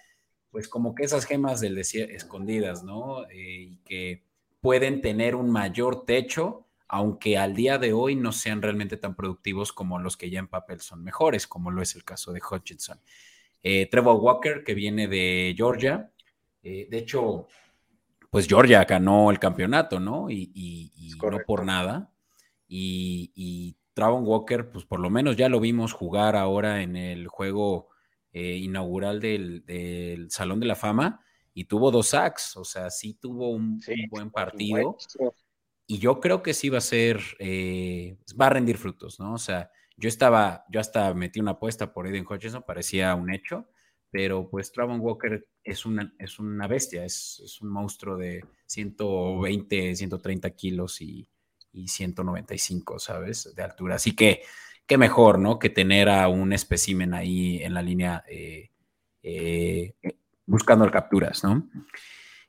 [0.50, 3.26] pues, como que esas gemas del desierto escondidas, ¿no?
[3.30, 4.24] Eh, y que
[4.62, 9.74] pueden tener un mayor techo aunque al día de hoy no sean realmente tan productivos
[9.74, 13.02] como los que ya en papel son mejores, como lo es el caso de Hutchinson.
[13.64, 16.12] Eh, Trevor Walker, que viene de Georgia,
[16.62, 17.48] eh, de hecho,
[18.30, 20.30] pues Georgia ganó el campeonato, ¿no?
[20.30, 22.12] Y, no por nada.
[22.68, 27.28] Y, y Travon Walker, pues por lo menos ya lo vimos jugar ahora en el
[27.28, 27.90] juego
[28.32, 31.24] eh, inaugural del, Salón de la Fama
[31.54, 34.98] y tuvo dos sacks, o sea, sí tuvo un, un buen partido
[35.86, 39.34] y yo creo que sí va a ser, eh, va a rendir frutos, ¿no?
[39.34, 43.68] O sea, yo estaba, yo hasta metí una apuesta por Aiden Hutchinson, parecía un hecho,
[44.12, 50.50] pero pues Travon Walker es una, es una bestia, es, un monstruo de 120, 130
[50.52, 51.28] kilos y,
[51.72, 53.54] y 195, ¿sabes?
[53.56, 53.96] De altura.
[53.96, 54.44] Así que,
[54.86, 55.58] qué mejor, ¿no?
[55.58, 58.70] Que tener a un espécimen ahí en la línea eh,
[59.24, 59.96] eh,
[60.46, 61.68] buscando capturas, ¿no?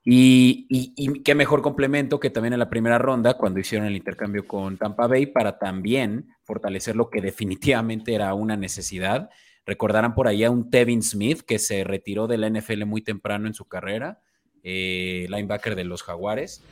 [0.06, 4.76] Y, qué mejor complemento que también en la primera ronda, cuando hicieron el intercambio con
[4.76, 9.30] Tampa Bay, para también fortalecer lo que definitivamente era una necesidad.
[9.64, 13.46] Recordarán por ahí a un Tevin Smith que se retiró de la NFL muy temprano
[13.46, 14.20] en su carrera,
[14.62, 16.62] eh, linebacker de los Jaguares.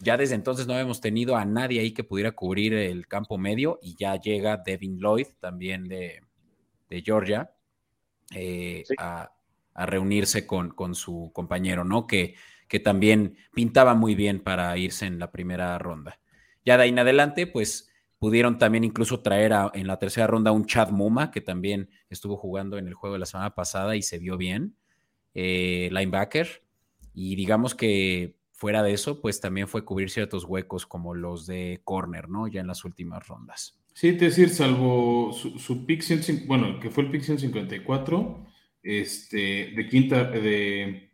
[0.00, 3.78] Ya desde entonces no habíamos tenido a nadie ahí que pudiera cubrir el campo medio
[3.80, 6.20] y ya llega Devin Lloyd, también de,
[7.04, 7.52] Georgia,
[8.34, 9.30] eh, a,
[9.86, 12.06] reunirse con, con, su compañero, ¿no?
[12.08, 12.34] Que
[12.72, 16.18] que también pintaba muy bien para irse en la primera ronda.
[16.64, 20.64] Ya de ahí en adelante, pues pudieron también incluso traer en la tercera ronda un
[20.64, 24.18] Chad Muma, que también estuvo jugando en el juego de la semana pasada y se
[24.18, 24.74] vio bien,
[25.34, 26.64] eh, linebacker.
[27.12, 31.82] Y digamos que fuera de eso, pues también fue cubrir ciertos huecos como los de
[31.84, 32.48] corner, ¿no?
[32.48, 33.78] Ya en las últimas rondas.
[33.92, 36.02] Sí, es decir, salvo su, pick,
[36.46, 38.46] bueno, que fue el pick 154,
[38.82, 41.11] este, de quinta, de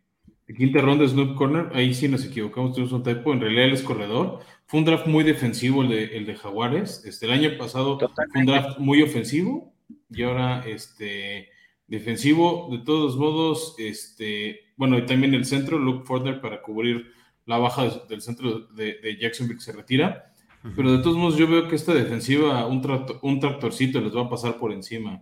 [0.55, 3.83] quinta ronda Snoop Corner, ahí sí nos equivocamos, tuvimos un typo, en realidad él es
[3.83, 4.39] corredor.
[4.65, 7.03] Fue un draft muy defensivo el de, el de Jaguares.
[7.05, 9.73] Este, el año pasado fue un draft muy ofensivo
[10.09, 11.49] y ahora este,
[11.87, 12.67] defensivo.
[12.71, 17.11] De todos modos, este, bueno, y también el centro, Luke Further para cubrir
[17.45, 20.31] la baja del centro de, Jacksonville que se retira.
[20.75, 22.81] Pero de todos modos, yo veo que esta defensiva, un,
[23.21, 25.21] un tractorcito les va a pasar por encima.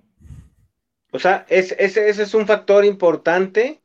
[1.11, 3.81] O sea, ese es un factor importante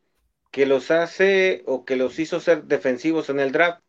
[0.53, 3.83] que los hace o que los hizo ser defensivos en el draft.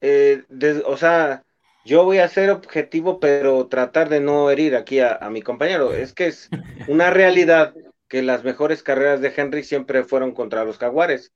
[0.00, 0.44] Eh,
[0.86, 1.44] o sea,
[1.84, 5.94] yo voy a ser objetivo, pero tratar de no herir aquí a, mi compañero.
[5.94, 6.50] Es que es
[6.88, 7.74] una realidad
[8.06, 11.32] que las mejores carreras de Henry siempre fueron contra los jaguares.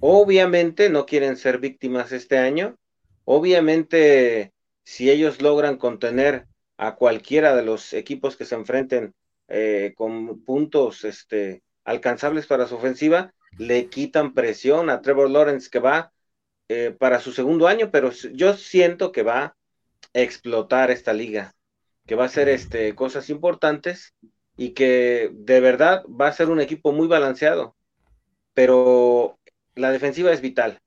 [0.00, 2.76] Obviamente no quieren ser víctimas este año.
[3.24, 4.52] Obviamente,
[4.84, 9.14] si ellos logran contener a cualquiera de los equipos que se enfrenten
[9.48, 15.78] eh, con puntos este, alcanzables para su ofensiva, le quitan presión a Trevor Lawrence que
[15.78, 16.12] va
[16.68, 19.56] eh, para su segundo año, pero yo siento que va a
[20.14, 21.54] explotar esta liga,
[22.06, 24.14] que va a hacer este, cosas importantes
[24.56, 27.76] y que de verdad va a ser un equipo muy balanceado,
[28.54, 29.38] pero
[29.74, 30.80] la defensiva es vital.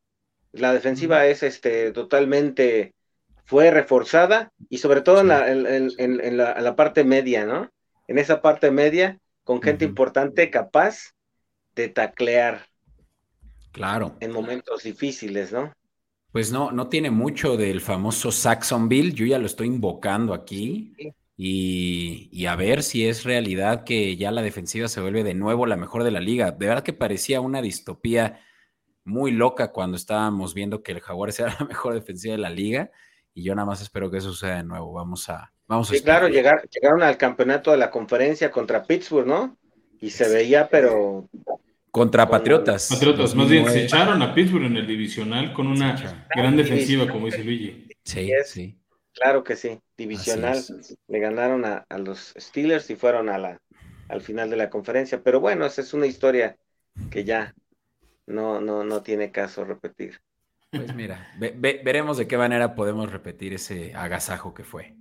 [0.52, 2.94] La defensiva es este, totalmente,
[3.46, 7.72] fue reforzada y sobre todo en, la, en, la, parte media, ¿no?
[8.08, 11.13] En esa parte media, con gente importante, capaz
[11.76, 12.68] de taclear.
[13.72, 14.16] Claro.
[14.20, 15.74] En momentos difíciles, ¿no?
[16.32, 19.14] Pues no, no tiene mucho del famoso Saxonville.
[19.14, 20.96] Yo ya lo estoy invocando aquí.
[21.38, 25.76] Y, a ver si es realidad que ya la defensiva se vuelve de nuevo la
[25.76, 26.52] mejor de la liga.
[26.52, 28.40] De verdad que parecía una distopía
[29.04, 32.90] muy loca cuando estábamos viendo que el Jaguar era la mejor defensiva de la liga.
[33.36, 34.94] Y yo nada más espero que eso suceda de nuevo.
[34.94, 35.52] Vamos a.
[35.68, 39.58] Vamos sí, claro, llegar, llegaron al campeonato de la conferencia contra Pittsburgh, ¿no?
[40.00, 41.30] Y se veía, pero
[41.94, 42.90] contra Patriotas.
[42.90, 45.96] Patriotas, más bien, se echaron a Pittsburgh en el divisional con una
[46.36, 47.88] gran defensiva, como dice Luigi.
[48.04, 48.76] Sí, sí.
[49.14, 50.58] Claro que sí, divisional.
[51.08, 53.62] Le ganaron a, los Steelers y fueron a la,
[54.10, 55.22] al final de la conferencia.
[55.22, 56.58] Pero bueno, esa es una historia
[57.12, 57.54] que ya
[58.26, 60.20] no, no, no tiene caso repetir.
[60.72, 64.96] Pues mira, veremos de qué manera podemos repetir ese agasajo que fue.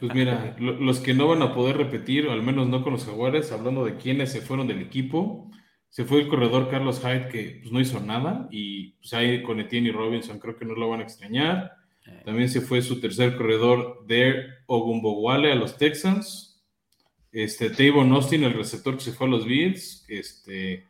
[0.00, 3.04] Pues mira, los que no van a poder repetir, o al menos no con los
[3.04, 5.50] jaguares, hablando de quienes se fueron del equipo,
[5.90, 9.60] se fue el corredor Carlos Hyde que pues, no hizo nada y pues, ahí con
[9.60, 11.72] Etienne y Robinson creo que no lo van a extrañar.
[12.24, 16.64] También se fue su tercer corredor de Ogumbowale a los Texans.
[17.30, 20.86] Este, Tavon Austin, el receptor que se fue a los Bills, este,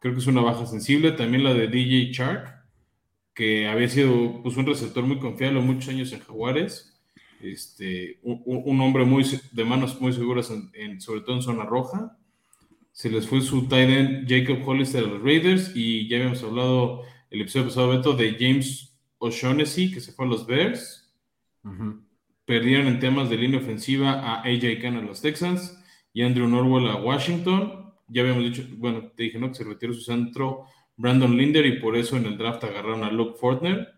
[0.00, 1.12] creo que es una baja sensible.
[1.12, 2.62] También la de DJ Shark,
[3.34, 7.00] que había sido pues, un receptor muy confiable muchos años en Jaguares.
[7.40, 12.18] Este, un, hombre muy, de manos muy seguras, en, sobre todo en zona roja
[13.00, 17.00] se les fue su tight end Jacob Hollister a los Raiders y ya habíamos hablado
[17.30, 21.10] el episodio pasado, Beto, de James O'Shaughnessy, que se fue a los Bears.
[22.44, 25.82] Perdieron en temas de línea ofensiva a AJ Khan a los Texans
[26.12, 27.90] y Andrew Norwell a Washington.
[28.08, 29.48] Ya habíamos dicho, bueno, te dije, ¿no?
[29.48, 30.66] Que se retiró su centro
[30.98, 33.94] Brandon Linder y por eso en el draft agarraron a Luke Fortner.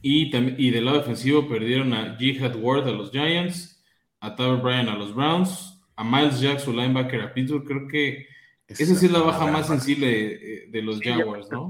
[0.00, 3.84] Y, y del lado ofensivo perdieron a Jihad Ward a los Giants,
[4.20, 5.69] a Tyler Bryan a los Browns,
[6.00, 8.26] a Miles Jack, su linebacker a Pittsburgh, creo que
[8.66, 11.68] esa sí es la baja más sensible de, los Jaguars, ¿no?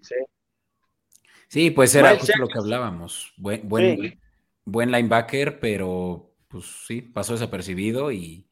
[0.00, 0.14] Sí.
[1.48, 3.34] Sí, pues era justo lo que hablábamos.
[3.36, 8.46] Buen, buen, linebacker, pero pues sí, pasó desapercibido y,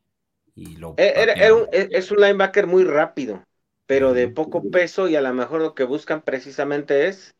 [0.55, 0.95] lo.
[0.99, 3.43] E, e, es un linebacker muy rápido,
[3.87, 7.35] pero de poco peso, y a lo mejor lo que buscan precisamente es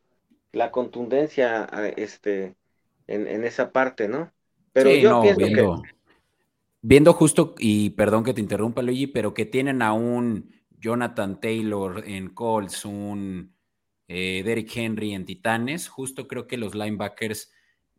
[0.53, 2.55] la contundencia este,
[3.05, 4.31] en, esa parte, ¿no?
[4.73, 5.94] Pero yo pienso que
[6.87, 12.03] Viendo justo, y perdón que te interrumpa, Luigi, pero que tienen a un Jonathan Taylor
[12.05, 13.55] en Colts, un
[14.07, 17.51] eh, Derrick Henry en Titanes, justo creo que los linebackers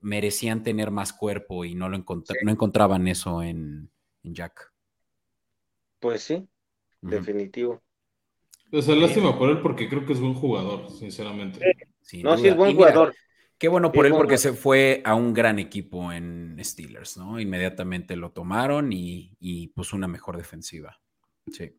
[0.03, 3.91] merecían tener más cuerpo y no lo no encontraban eso en,
[4.23, 4.73] Jack.
[5.99, 6.47] Pues sí,
[7.01, 7.83] definitivo.
[8.71, 11.59] O sea, lástima por él porque creo que es buen jugador, sinceramente.
[12.23, 13.13] no, sí es buen jugador.
[13.59, 17.41] Qué bueno por él porque se fue a un gran equipo en Steelers, ¿no?
[17.41, 21.01] Inmediatamente lo tomaron y, y puso una mejor defensiva.
[21.51, 21.73] Sí.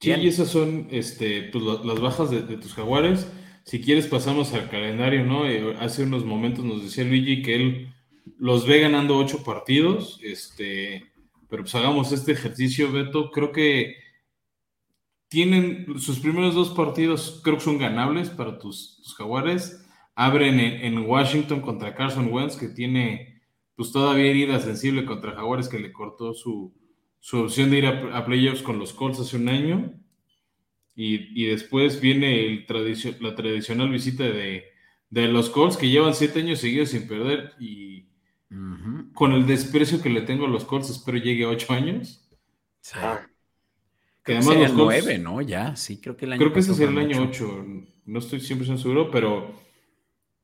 [0.00, 3.26] Sí, y esas son este, pues, las bajas de, tus jaguares.
[3.64, 5.46] Si quieres pasamos al calendario, ¿no?
[5.46, 7.94] Eh, hace unos momentos nos decía Luigi que él
[8.38, 11.10] los ve ganando ocho partidos, este,
[11.48, 13.30] pero pues hagamos este ejercicio, Beto.
[13.30, 13.96] Creo que
[15.34, 19.84] tienen sus primeros dos partidos, creo que son ganables para tus, jaguares.
[20.14, 23.42] Abren en, Washington contra Carson Wentz, que tiene
[23.74, 26.72] pues todavía herida sensible contra Jaguares, que le cortó su,
[27.18, 29.92] su opción de ir a, playoffs con los Colts hace un año.
[30.94, 32.66] Y, después viene el
[33.18, 34.70] la tradicional visita de,
[35.10, 37.54] los Colts, que llevan siete años seguidos sin perder.
[37.58, 38.06] Y
[39.14, 42.24] con el desprecio que le tengo a los Colts, espero llegue a ocho años.
[42.94, 43.26] Ah.
[44.24, 45.42] Que además los nueve, ¿no?
[45.42, 47.66] Ya, sí, creo que el año Creo que ese sería el año 8.
[48.06, 49.54] No estoy 100% seguro, pero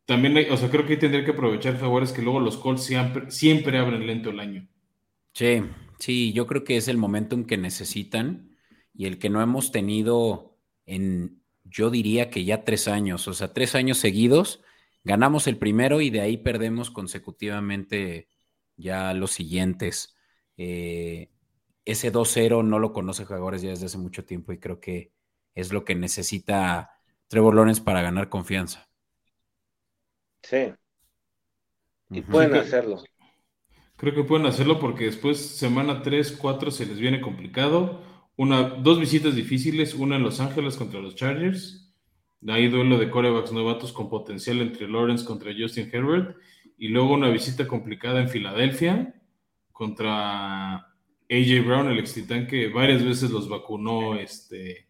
[0.04, 3.30] también, hay, o sea, creo que tendría que aprovechar favores que luego los Colts siempre,
[3.30, 4.68] siempre abren lento el año.
[5.32, 5.62] Sí,
[5.98, 8.56] sí, yo creo que es el momento en que necesitan
[8.92, 13.54] y el que no hemos tenido en, yo diría que ya tres años, o sea,
[13.54, 14.62] tres años seguidos,
[15.04, 18.28] ganamos el primero y de ahí perdemos consecutivamente
[18.76, 20.16] ya los siguientes.
[20.56, 21.30] Eh,
[21.90, 25.12] ese 2-0 no lo conoce jugadores ya desde hace mucho tiempo y creo que
[25.54, 26.90] es lo que necesita
[27.28, 28.88] Trevor Lawrence para ganar confianza.
[30.42, 30.72] Sí.
[32.10, 33.02] Y pueden hacerlo.
[33.96, 38.02] Creo que pueden hacerlo porque después, semana 3, 4, se les viene complicado.
[38.36, 41.92] Una, dos visitas difíciles, una en Los Ángeles contra los Chargers.
[42.48, 46.36] Ahí duelo de corebacks novatos con potencial entre Lawrence contra Justin Herbert.
[46.78, 49.14] Y luego una visita complicada en Filadelfia
[49.70, 50.89] contra
[51.30, 54.88] AJ Brown, el ex titán que varias veces los vacunó este,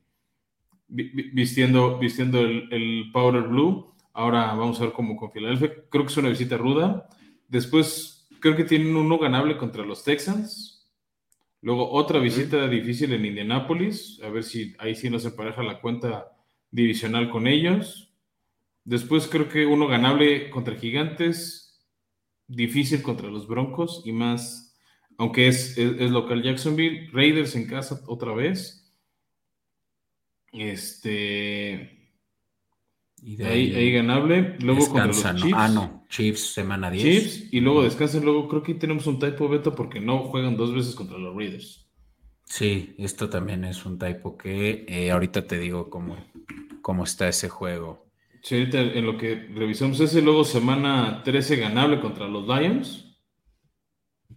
[0.88, 3.94] vistiendo, vistiendo el, Powder Blue.
[4.14, 5.72] Ahora vamos a ver cómo con Filadelfia.
[5.90, 7.08] Creo que es una visita ruda.
[7.46, 10.90] Después creo que tienen uno ganable contra los Texans.
[11.60, 14.18] Luego otra visita difícil en Indianapolis.
[14.24, 16.32] A ver si ahí sí nos empareja la cuenta
[16.70, 18.14] divisional con ellos.
[18.84, 21.86] Después creo que uno ganable contra Gigantes.
[22.46, 24.69] Difícil contra los Broncos y más
[25.20, 27.10] aunque es, es, local Jacksonville.
[27.12, 28.90] Raiders en casa otra vez.
[30.50, 32.10] Este.
[33.22, 34.56] Y de ahí, ganable.
[34.60, 35.54] Luego contra los Chiefs.
[35.54, 36.06] Ah, no.
[36.08, 37.04] Chiefs, semana 10.
[37.04, 37.52] Chiefs.
[37.52, 38.24] Y luego descansan.
[38.24, 41.86] Luego creo que tenemos un typo beta porque no juegan dos veces contra los Raiders.
[42.44, 46.16] Sí, esto también es un typo que eh, ahorita te digo cómo,
[46.80, 48.06] cómo está ese juego.
[48.42, 53.09] Sí, ahorita en lo que revisamos ese, luego semana 13 ganable contra los Lions.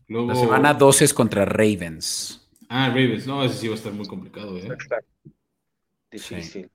[0.08, 2.50] La semana 12 es contra Ravens.
[2.70, 3.28] Ah, Ravens.
[3.28, 4.70] No, ese sí va a estar muy complicado, ¿eh?
[6.12, 6.70] Difícil.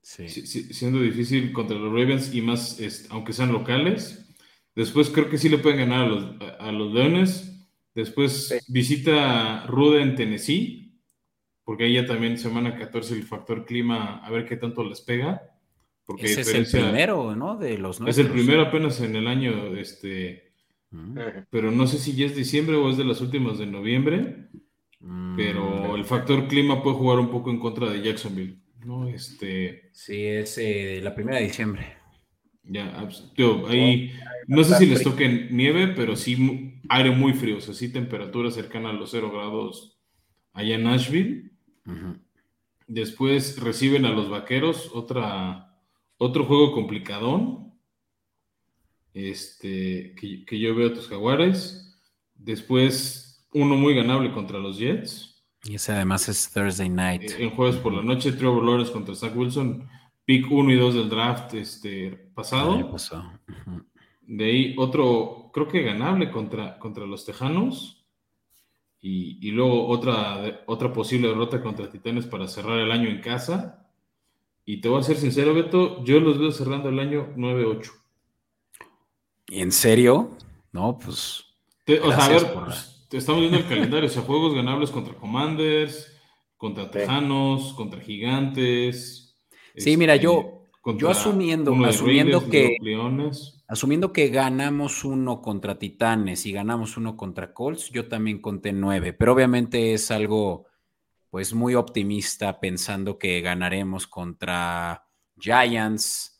[0.00, 0.28] Sí.
[0.28, 2.78] siendo difícil contra los Ravens y más,
[3.10, 4.26] aunque sean locales.
[4.74, 6.06] Después creo que sí le pueden ganar
[6.58, 7.68] a los, Leones.
[7.94, 10.98] Después visita Rude en Tennessee,
[11.62, 15.42] porque ahí ya también semana 14 el factor clima, a ver qué tanto les pega.
[16.04, 17.56] Porque Ese es el primero, ¿no?
[17.56, 20.51] De los Es el primero apenas en el año, este,
[21.50, 24.48] pero no sé si ya es diciembre o es de las últimas de noviembre.
[25.00, 28.58] Mm, pero el factor clima puede jugar un poco en contra de Jacksonville.
[28.84, 29.08] ¿no?
[29.08, 29.90] Este...
[29.92, 31.96] Sí, es eh, la primera de diciembre.
[32.64, 33.08] Ya,
[33.68, 34.12] ahí
[34.46, 38.52] no sé si les toque nieve, pero sí aire muy frío, o sea, sí temperatura
[38.52, 39.98] cercana a los 0 grados
[40.52, 41.50] allá en Nashville.
[42.86, 45.76] Después reciben a los vaqueros, otra,
[46.18, 47.71] otro juego complicadón
[49.14, 52.00] este, que, yo veo a tus jaguares.
[52.34, 55.44] Después, uno muy ganable contra los Jets.
[55.64, 57.32] Y ese además es Thursday night.
[57.38, 59.88] En jueves por la noche, Trevor Lawrence contra Zach Wilson.
[60.24, 62.96] Pick 1 y 2 del draft este, pasado.
[64.22, 67.98] De ahí otro, creo que ganable contra, contra los Tejanos.
[69.04, 73.88] Y, luego otra, otra posible derrota contra Titanes para cerrar el año en casa.
[74.64, 78.01] Y te voy a ser sincero, Beto, yo los veo cerrando el año 9-8.
[79.54, 80.30] ¿En serio?
[80.72, 81.44] No, pues.
[82.02, 84.08] o sea, a ver, pues, te estamos viendo el calendario.
[84.08, 86.10] O sea, juegos ganables contra Commanders,
[86.56, 89.36] contra Tejanos, contra Gigantes.
[89.76, 92.78] Sí, mira, yo, este, yo asumiendo, asumiendo que.
[93.68, 99.12] Asumiendo que ganamos uno contra Titanes y ganamos uno contra Colts, yo también conté nueve,
[99.12, 100.66] pero obviamente es algo
[101.28, 105.06] pues muy optimista pensando que ganaremos contra
[105.38, 106.31] Giants,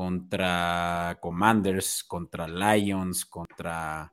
[0.00, 4.10] contra Commanders, contra Lions, contra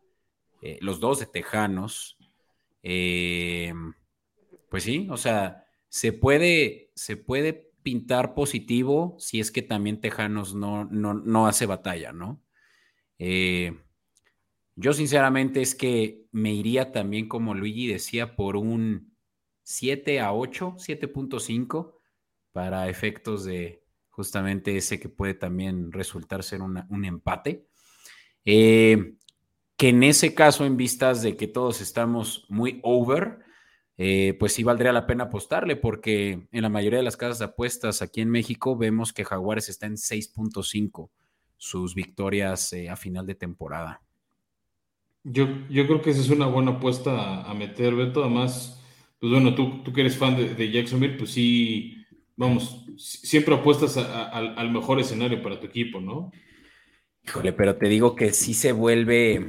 [0.61, 2.17] eh, los dos de Tejanos.
[2.83, 3.73] Eh,
[4.69, 10.53] pues sí, o sea, se puede, se puede pintar positivo si es que también Tejanos
[10.55, 12.43] no, no, hace batalla, ¿no?
[13.17, 13.73] Eh,
[14.75, 19.15] yo sinceramente es que me iría también, como Luigi decía, por un
[19.63, 21.93] 7 a 8, 7.5
[22.51, 23.86] para efectos de
[24.17, 27.67] justamente ese que puede también resultar ser un empate.
[28.43, 29.13] Eh,
[29.77, 33.37] que en ese caso, en vistas de que todos estamos muy over,
[33.95, 37.45] eh, pues sí valdría la pena apostarle, porque en la mayoría de las casas de
[37.45, 41.11] apuestas aquí en México vemos que Jaguares está en 6.5
[41.55, 44.01] sus victorias eh, a final de temporada.
[45.23, 48.23] Yo, yo creo que esa es una buena apuesta a, meter, Beto.
[48.23, 48.83] Además,
[49.19, 51.96] pues bueno, tú, tú que eres fan de, Jacksonville, pues sí,
[52.37, 56.31] vamos, siempre apuestas al mejor escenario para tu equipo, ¿no?
[57.25, 59.47] Híjole, pero te digo que sí se vuelve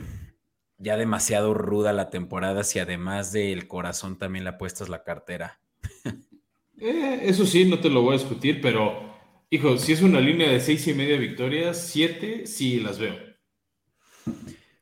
[0.78, 5.61] ya demasiado ruda la temporada si además del corazón también le apuestas la cartera.
[6.80, 9.12] Eh, eso sí, no te lo voy a discutir, pero
[9.51, 13.16] hijo, si es una línea de seis y media victorias, siete sí las veo.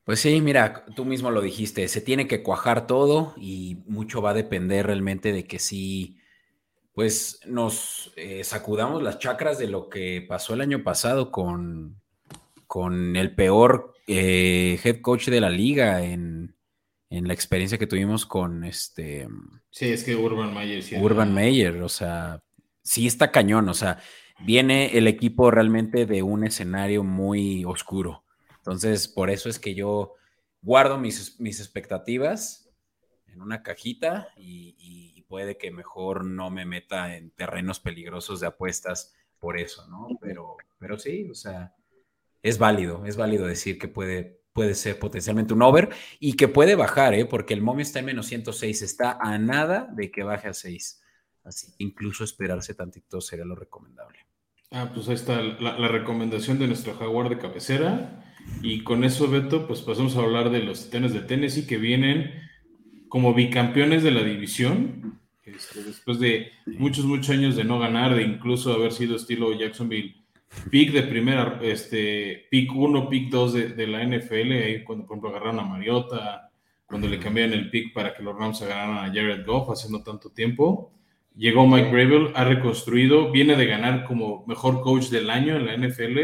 [0.05, 4.31] Pues sí, mira, tú mismo lo dijiste, se tiene que cuajar todo y mucho va
[4.31, 6.19] a depender realmente de que sí,
[6.97, 12.01] pues nos eh, sacudamos las chacras de lo que pasó el año pasado con,
[12.67, 16.57] con el peor eh, head coach de la liga en,
[17.11, 19.29] la experiencia que tuvimos con este.
[19.69, 20.83] Sí, es que Urban Meyer.
[20.99, 22.43] Urban Meyer, o sea,
[22.83, 23.99] sí está cañón, o sea,
[24.47, 28.25] viene el equipo realmente de un escenario muy oscuro.
[28.57, 30.15] Entonces, por eso es que yo
[30.63, 32.71] guardo mis, mis expectativas
[33.27, 39.15] en una cajita y, puede que mejor no me meta en terrenos peligrosos de apuestas
[39.39, 40.09] por eso, ¿no?
[40.21, 41.75] Pero, pero sí, o sea,
[42.43, 46.75] es válido, es válido decir que puede, puede ser potencialmente un over y que puede
[46.75, 47.27] bajar, ¿eh?
[47.27, 51.03] porque el momio está en menos 106, está a nada de que baje a 6.
[51.45, 54.19] Así, incluso esperarse tantito sería lo recomendable.
[54.73, 58.25] Ah, pues ahí está la, recomendación de nuestro jaguar de cabecera.
[58.63, 62.46] Y con eso, Beto, pues pasamos a hablar de los titanes de Tennessee que vienen
[63.17, 65.19] como bicampeones de la división.
[65.43, 70.17] Este, después de muchos, muchos años de no ganar, de incluso haber sido estilo Jacksonville
[70.71, 75.31] pick de primera, este, pick 1, pick 2 de, la NFL, ahí cuando por ejemplo
[75.31, 76.51] agarraron a Mariota,
[76.85, 80.03] cuando le cambiaron el pick para que los Rams agarraran a Jared Goff hace no
[80.03, 80.93] tanto tiempo.
[81.35, 85.75] Llegó Mike Gravel, ha reconstruido, viene de ganar como mejor coach del año en la
[85.75, 86.19] NFL.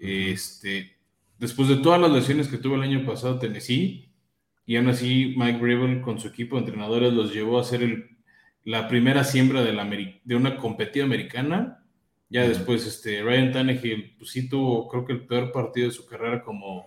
[0.00, 0.96] Este,
[1.38, 4.06] después de todas las lesiones que tuvo el año pasado Tennessee,
[4.66, 8.16] y aún así Mike Gravel con su equipo de entrenadores los llevó a ser el,
[8.64, 11.82] la primera siembra de, la, de una competida americana
[12.28, 16.06] ya después, este, Ryan Tannehill, pues sí tuvo, creo que el peor partido de su
[16.06, 16.86] carrera como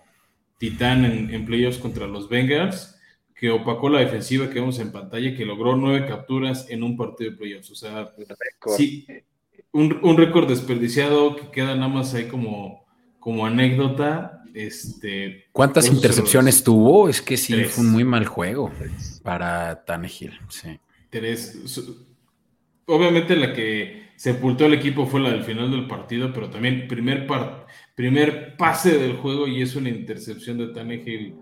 [0.58, 2.96] titán en, playoffs contra los Bengals,
[3.34, 7.30] que opacó la defensiva que vemos en pantalla, que logró nueve capturas en un partido
[7.30, 7.70] de playoffs.
[7.70, 8.12] O sea,
[8.76, 9.06] sí,
[9.72, 12.84] un, récord desperdiciado que queda nada más ahí como,
[13.18, 14.39] como anécdota.
[14.54, 17.08] Este, ¿Cuántas intercepciones tuvo?
[17.08, 18.70] Es que sí, fue un muy mal juego
[19.22, 20.38] para Tannehill.
[20.48, 20.78] Sí.
[21.10, 21.58] Tres.
[22.86, 27.26] Obviamente la que sepultó el equipo fue la del final del partido, pero también primer,
[27.94, 31.34] primer pase del juego y es una intercepción de Tannehill,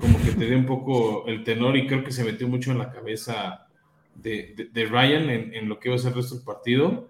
[0.00, 2.78] como que te dio un poco el tenor y creo que se metió mucho en
[2.78, 3.66] la cabeza
[4.14, 7.08] de, Ryan en, lo que iba a ser el resto del partido.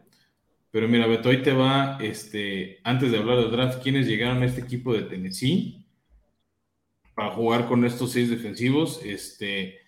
[0.77, 4.45] Pero mira, Beto, hoy te va, este, antes de hablar del draft, ¿quiénes llegaron a
[4.45, 5.87] este equipo de Tennessee
[7.15, 9.01] para jugar con estos seis defensivos?
[9.03, 9.79] Este,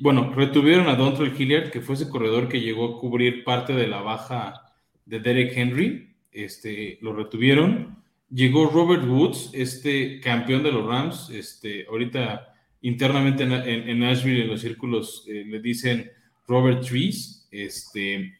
[0.00, 3.88] bueno, retuvieron a Dontrell Hilliard, que fue ese corredor que llegó a cubrir parte de
[3.88, 4.62] la baja
[5.06, 7.98] de Derek Henry, este, lo retuvieron.
[8.30, 14.50] Llegó Robert Woods, este campeón de los Rams, este, ahorita internamente en, en, Nashville, en
[14.50, 16.08] los círculos, eh, le dicen
[16.46, 18.37] Robert Trees, este,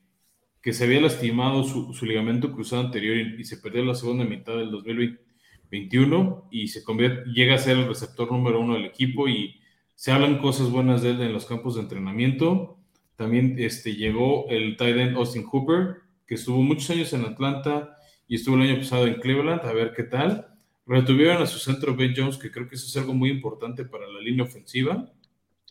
[0.63, 4.71] que se había lastimado su, ligamento cruzado anterior y, se perdió la segunda mitad del
[4.71, 9.61] 2021 y se convierte, llega a ser el receptor número uno del equipo y
[9.95, 12.79] se hablan cosas buenas de él en los campos de entrenamiento.
[13.17, 17.97] También este, llegó el tight end Austin Hooper, que estuvo muchos años en Atlanta
[18.29, 20.55] y estuvo el año pasado en Cleveland, a ver qué tal.
[20.87, 24.07] Retuvieron a su centro Ben Jones, que creo que eso es algo muy importante para
[24.07, 25.11] la línea ofensiva.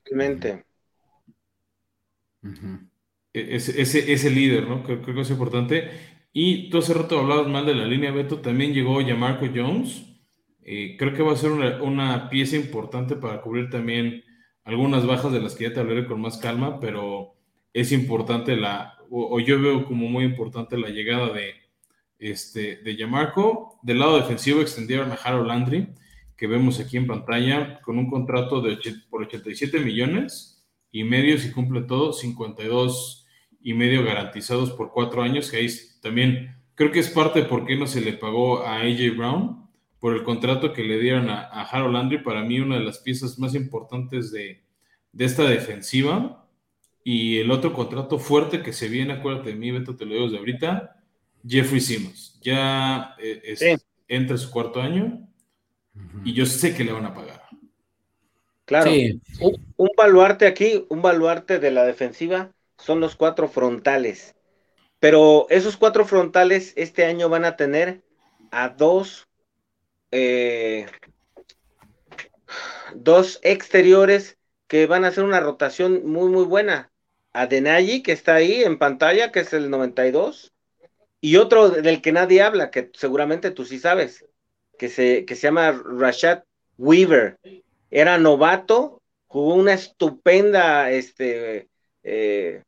[0.05, 0.65] Realmente.
[2.43, 2.96] E-,
[3.55, 4.83] ese, ese, líder, ¿no?
[4.83, 5.89] Creo, que es importante.
[6.33, 10.03] Y tú hace rato hablabas mal de la línea Beto, también llegó Yamarco Jones.
[10.63, 14.23] Eh, creo que va a ser una, una, pieza importante para cubrir también
[14.63, 17.35] algunas bajas de las que ya te hablaré con más calma, pero
[17.73, 21.53] es importante la, o, yo veo como muy importante la llegada de,
[22.19, 23.79] este, de Yamarco.
[23.81, 25.89] Del lado defensivo extendieron a Harold Landry,
[26.35, 28.77] que vemos aquí en pantalla, con un contrato de
[29.09, 33.16] por 87 millones y medio, si cumple todo, 52
[33.67, 35.67] y medio garantizados por cuatro años, que ahí
[36.01, 39.67] también creo que es parte de por qué no se le pagó a AJ Brown
[39.99, 43.37] por el contrato que le dieron a, Harold Landry, para mí una de las piezas
[43.37, 44.63] más importantes de,
[45.11, 46.47] de esta defensiva.
[47.03, 50.27] Y el otro contrato fuerte que se viene, acuérdate de mí, Beto, te lo digo
[50.27, 51.03] desde ahorita,
[51.45, 52.39] Jeffrey Simmons.
[52.41, 55.27] Ya eh, entra su cuarto año
[56.23, 57.43] y yo sé que le van a pagar.
[58.63, 58.91] Claro,
[59.41, 64.35] un, baluarte aquí, un baluarte de la defensiva son los cuatro frontales.
[64.99, 68.01] Pero esos cuatro frontales este año van a tener
[68.51, 69.27] a dos,
[70.11, 70.87] eh,
[72.95, 76.91] dos exteriores que van a hacer una rotación muy, muy buena
[77.33, 80.53] a Denayi, que está ahí en pantalla, que es el 92,
[81.21, 84.25] y otro del que nadie habla, que seguramente tú sí sabes,
[84.77, 86.43] que se, que se llama Rashad
[86.77, 87.37] Weaver.
[87.91, 91.69] Era novato, jugó una estupenda, este,
[92.03, 92.63] eh,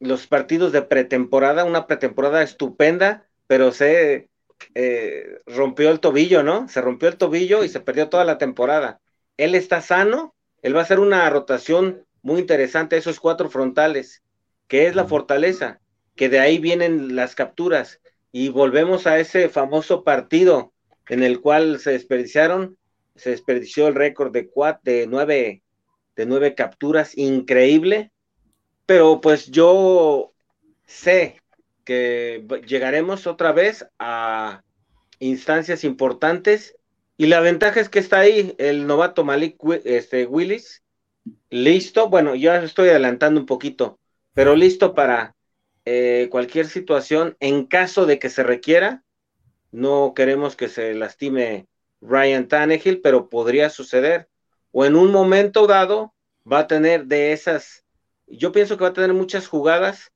[0.00, 4.28] los partidos de pretemporada, una pretemporada estupenda, pero se
[4.74, 6.68] eh, rompió el tobillo, ¿no?
[6.68, 9.00] Se rompió el tobillo y se perdió toda la temporada.
[9.36, 14.22] Él está sano, él va a hacer una rotación muy interesante esos cuatro frontales,
[14.68, 15.80] que es la fortaleza,
[16.16, 18.00] que de ahí vienen las capturas.
[18.32, 20.72] Y volvemos a ese famoso partido
[21.08, 22.76] en el cual se desperdiciaron,
[23.16, 25.62] se desperdició el récord de, cuatro, de, nueve,
[26.16, 28.12] de nueve capturas, increíble.
[28.90, 30.32] Pero pues yo
[30.84, 31.40] sé
[31.84, 34.64] que llegaremos otra vez a
[35.20, 36.76] instancias importantes
[37.16, 40.82] y la ventaja es que está ahí el novato Malik este, Willis,
[41.50, 44.00] listo, bueno, yo estoy adelantando un poquito,
[44.34, 45.36] pero listo para
[45.84, 49.04] eh, cualquier situación en caso de que se requiera.
[49.70, 51.68] No queremos que se lastime
[52.00, 54.28] Ryan Tannehill, pero podría suceder.
[54.72, 56.12] O en un momento dado
[56.44, 57.84] va a tener de esas,
[58.30, 60.12] yo pienso que va a tener muchas jugadas,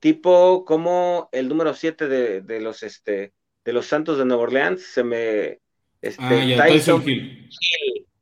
[0.00, 3.32] tipo como el número 7 de, los este
[3.64, 5.60] de los Santos de Nueva Orleans, se me
[6.00, 7.50] este, ah, Tyson, Hill,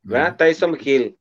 [0.01, 0.37] ¿verdad?
[0.37, 1.17] Tyson Hill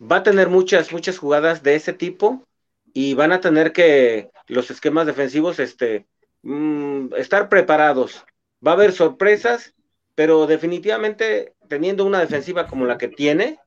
[0.00, 2.46] va a tener muchas, muchas jugadas de ese tipo
[2.92, 6.06] y van a tener que los esquemas defensivos este,
[6.42, 8.24] mm, estar preparados.
[8.66, 9.74] Va a haber sorpresas,
[10.14, 13.58] pero definitivamente teniendo una defensiva como la que tiene,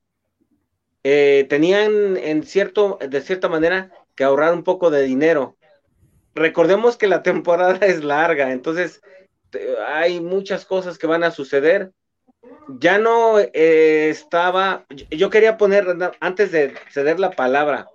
[1.03, 5.57] eh, tenían en cierto, de cierta manera que ahorrar un poco de dinero.
[6.35, 9.01] Recordemos que la temporada es larga, entonces
[9.87, 11.91] hay muchas cosas que van a suceder
[12.67, 15.85] ya no eh, estaba, yo quería poner,
[16.19, 17.89] antes de ceder la palabra,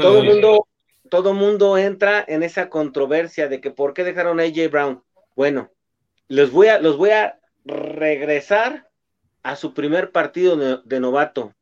[0.00, 0.66] todo el mundo,
[1.08, 5.02] todo mundo entra en esa controversia de que por qué dejaron a AJ Brown.
[5.34, 5.70] Bueno,
[6.28, 8.88] les voy a, los voy a regresar
[9.42, 11.52] a su primer partido de, novato.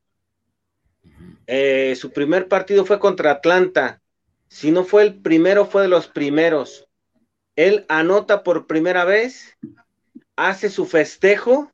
[1.46, 4.00] Eh, su primer partido fue contra Atlanta.
[4.48, 6.86] Si no fue el primero, fue de los primeros.
[7.56, 9.56] Él anota por primera vez,
[10.36, 11.70] hace su festejo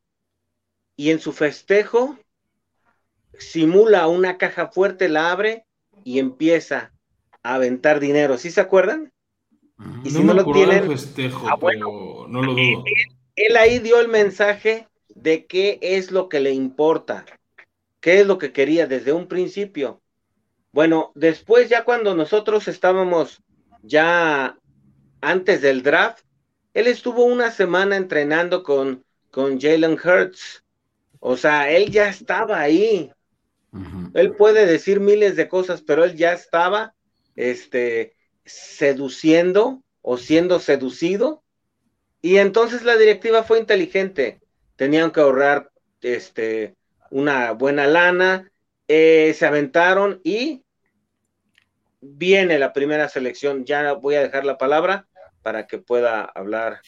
[0.96, 2.18] y en su festejo
[3.38, 5.64] simula una caja fuerte, la abre
[6.04, 6.92] y empieza
[7.42, 8.36] a aventar dinero.
[8.36, 9.12] ¿Sí se acuerdan?
[10.04, 12.84] Y si no lo tienen, festejo, ah, bueno, no lo dudo.
[13.36, 17.24] Él, ahí dio el mensaje de qué es lo que le importa,
[18.00, 20.02] qué es lo que quería desde un principio.
[20.72, 23.42] Bueno, después ya cuando nosotros estábamos
[23.82, 24.58] ya
[25.20, 26.24] antes del draft,
[26.74, 30.62] él estuvo una semana entrenando con, con Jalen Hurts
[31.20, 33.12] o sea, él ya estaba ahí.
[34.14, 36.94] Él puede decir miles de cosas, pero él ya estaba
[37.36, 41.44] este, seduciendo o siendo seducido.
[42.22, 44.40] Y entonces la directiva fue inteligente.
[44.76, 45.70] Tenían que ahorrar
[46.00, 46.74] este,
[47.10, 48.50] una buena lana,
[48.88, 50.64] eh, se aventaron y
[52.00, 53.64] viene la primera selección.
[53.64, 55.06] Ya voy a dejar la palabra
[55.42, 56.80] para que pueda hablar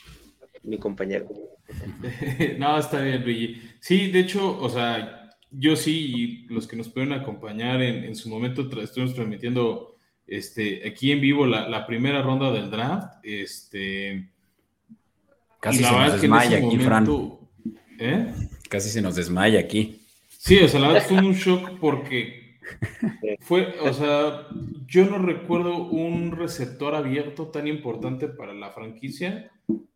[0.63, 1.29] mi compañero.
[2.59, 3.63] no, está bien, Luigi.
[3.81, 8.29] Sí, de hecho, o sea, yo sí, y los que nos pueden acompañar en, su
[8.29, 9.97] momento, estuvimos transmitiendo
[10.27, 13.19] este, aquí en vivo la, primera ronda del draft.
[13.23, 14.31] Este,
[15.61, 17.09] Casi se nos desmaya aquí, Fran.
[17.99, 18.35] ¿eh?
[18.69, 20.02] Casi se nos desmaya aquí.
[20.45, 22.59] Sí, o sea, la verdad fue un shock porque
[23.43, 24.49] fue, o sea,
[24.89, 29.53] yo no recuerdo un receptor abierto tan importante para la franquicia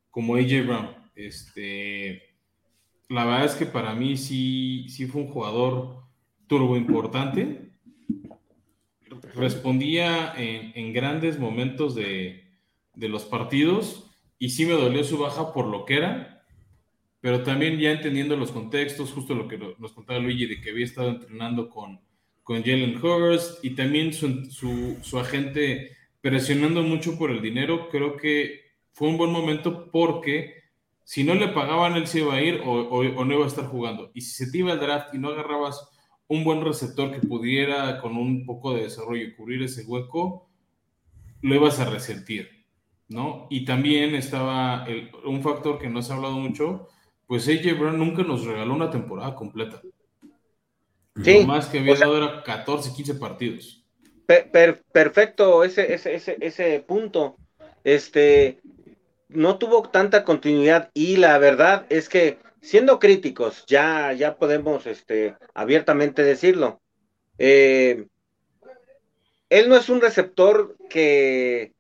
[0.09, 0.91] como AJ Brown.
[1.17, 2.23] Este,
[3.09, 6.05] la verdad es que para mí sí, sí fue un jugador
[6.47, 7.73] turbo importante.
[9.35, 12.45] respondía en, grandes momentos de,
[12.95, 16.36] de, los partidos y sí me dolió su baja por lo que era,
[17.21, 20.85] pero también ya entendiendo los contextos, justo lo que nos contaba Luigi de que había
[20.85, 22.01] estado entrenando con,
[22.43, 28.17] con Jalen Hurst y también su, su, su agente presionando mucho por el dinero, creo
[28.17, 28.63] que
[28.93, 30.57] fue un buen momento porque
[31.07, 34.11] si no le pagaban, él se iba a ir o, no iba a estar jugando.
[34.13, 35.89] Y si se te iba al draft y no agarrabas
[36.27, 40.51] un buen receptor que pudiera con un poco de desarrollo cubrir ese hueco,
[41.43, 42.67] lo ibas a resentir,
[43.09, 43.47] ¿no?
[43.51, 44.85] Y también estaba
[45.25, 46.89] un factor que no se ha hablado mucho,
[47.27, 49.81] pues AJ Brown nunca nos regaló una temporada completa.
[51.23, 53.85] Sí, lo más que había dado era 14, 15 partidos.
[54.93, 57.37] perfecto ese, ese, ese, ese punto.
[57.85, 58.61] Este,
[59.29, 65.37] no tuvo tanta continuidad y la verdad es que siendo críticos, ya, ya podemos este,
[65.55, 66.81] abiertamente decirlo,
[67.39, 68.09] eh,
[69.49, 71.73] él no es un receptor que,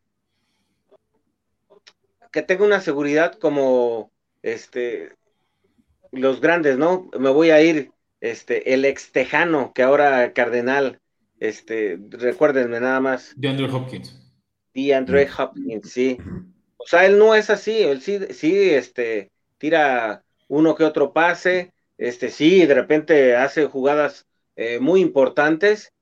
[2.31, 5.16] que tenga una seguridad como este,
[6.13, 7.11] los grandes, ¿no?
[7.19, 7.91] Me voy a ir,
[8.21, 11.01] este, el ex tejano que ahora cardenal,
[11.39, 13.33] este, recuérdenme nada más.
[13.37, 14.19] De Andrew Hopkins.
[14.75, 16.19] De Andrew Hopkins, sí.
[16.77, 21.73] O sea, él no es así, él sí, sí, este, tira uno que otro pase,
[21.99, 25.93] este, sí, de repente hace jugadas eh, muy importantes,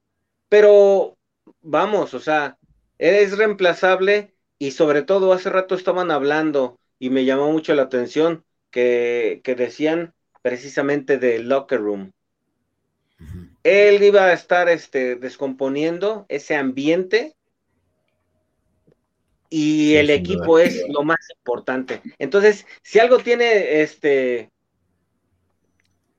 [0.48, 1.16] pero
[1.60, 2.58] vamos, o sea,
[2.98, 7.82] él es reemplazable y sobre todo hace rato estaban hablando y me llamó mucho la
[7.82, 8.44] atención
[8.74, 12.10] que, que decían precisamente del locker room.
[13.62, 17.36] Él iba a estar este, descomponiendo ese ambiente
[19.48, 22.02] y el equipo es lo más importante.
[22.18, 24.50] Entonces, si algo tiene este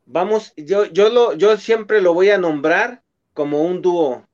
[0.05, 3.03] vamos, yo yo lo yo siempre lo voy a nombrar
[3.33, 4.25] como un dúo.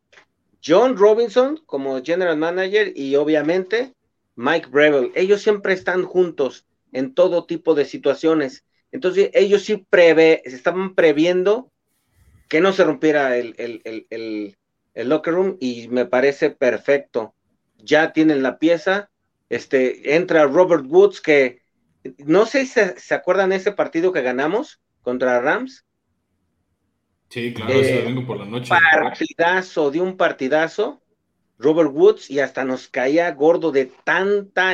[0.63, 3.95] John Robinson como general manager y obviamente
[4.35, 5.11] Mike Breville.
[5.15, 8.65] Ellos siempre están juntos en todo tipo de situaciones.
[8.91, 11.71] Entonces, ellos sí prevé, estaban previendo
[12.47, 13.55] que no se rompiera el,
[14.93, 17.33] el locker room y me parece perfecto
[17.83, 19.09] ya tienen la pieza.
[19.49, 21.61] Este, entra Robert Woods, que
[22.17, 25.85] no sé si se, acuerdan ese partido que ganamos contra Rams.
[27.29, 28.69] Sí, claro, ese domingo por la noche.
[28.69, 31.01] Partidazo, de un partidazo.
[31.57, 34.73] Robert Woods, y hasta nos caía gordo de tanta,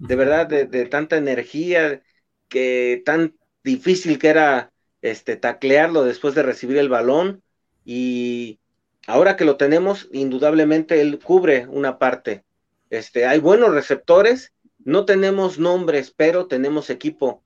[0.00, 2.02] de verdad, de, tanta energía,
[2.48, 3.34] que tan
[3.64, 4.72] difícil que era
[5.02, 7.42] este taclearlo después de recibir el balón.
[7.84, 8.58] Y
[9.06, 12.44] ahora que lo tenemos, indudablemente él cubre una parte.
[12.90, 14.52] Este, hay buenos receptores,
[14.84, 17.42] no tenemos nombres, pero tenemos equipo.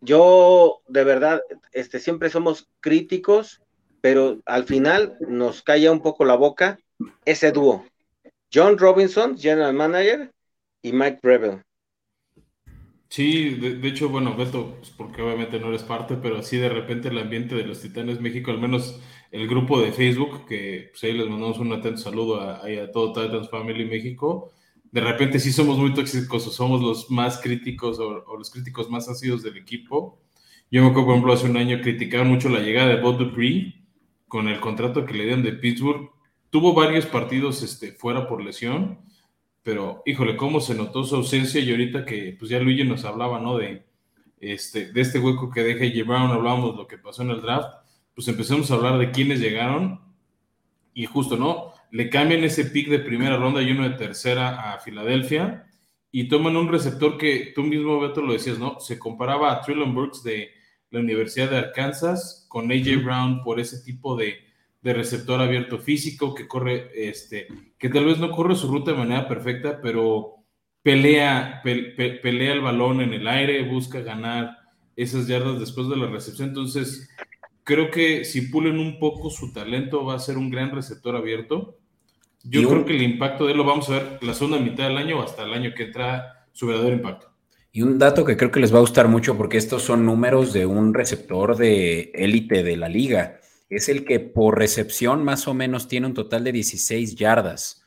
[0.00, 3.60] Yo, de verdad, este, siempre somos críticos,
[4.00, 6.78] pero al final nos calla un poco la boca
[7.24, 7.84] ese dúo.
[8.52, 10.32] John Robinson, General Manager,
[10.82, 11.62] y Mike Breville.
[13.10, 17.08] Sí, de, hecho, bueno, Beto, pues, porque obviamente no eres parte, pero así de repente
[17.08, 19.00] el ambiente de los Titanes México, al menos
[19.32, 23.12] el grupo de Facebook, que pues, ahí les mandamos un atento saludo a, a todo
[23.12, 24.52] Titans Family México,
[24.92, 29.08] de repente sí somos muy tóxicos o somos los más críticos o, los críticos más
[29.08, 30.20] ácidos del equipo.
[30.70, 33.86] Yo me acuerdo, por ejemplo, hace un año criticaron mucho la llegada de Bob Dupree
[34.28, 36.10] con el contrato que le dieron de Pittsburgh.
[36.50, 39.00] Tuvo varios partidos este, fuera por lesión
[39.62, 43.40] pero híjole, cómo se notó su ausencia y ahorita que pues ya Luigi nos hablaba,
[43.40, 43.58] ¿no?
[43.58, 43.84] De
[44.40, 46.04] este, de este hueco que deja J.
[46.06, 47.74] Brown, hablábamos de lo que pasó en el draft,
[48.14, 50.00] pues empezamos a hablar de quiénes llegaron
[50.94, 51.72] y justo, ¿no?
[51.90, 55.66] Le cambian ese pick de primera ronda y uno de tercera a Filadelfia
[56.10, 58.80] y toman un receptor que tú mismo, Beto, lo decías, ¿no?
[58.80, 60.50] Se comparaba a Trillon Burks de
[60.90, 64.38] la Universidad de Arkansas con AJ Brown por ese tipo de,
[64.82, 68.98] de receptor abierto físico que corre, este, que tal vez no corre su ruta de
[68.98, 70.36] manera perfecta, pero
[70.82, 74.56] pelea, pelea el balón en el aire, busca ganar
[74.96, 76.48] esas yardas después de la recepción.
[76.48, 77.10] Entonces,
[77.64, 81.78] creo que si pulen un poco su talento, va a ser un gran receptor abierto.
[82.42, 84.96] Yo creo que el impacto de él lo vamos a ver la segunda mitad del
[84.96, 87.30] año o hasta el año que entra su verdadero impacto.
[87.70, 90.54] Y un dato que creo que les va a gustar mucho porque estos son números
[90.54, 93.39] de un receptor de élite de la liga
[93.70, 97.84] es el que por recepción más o menos tiene un total de 16 yardas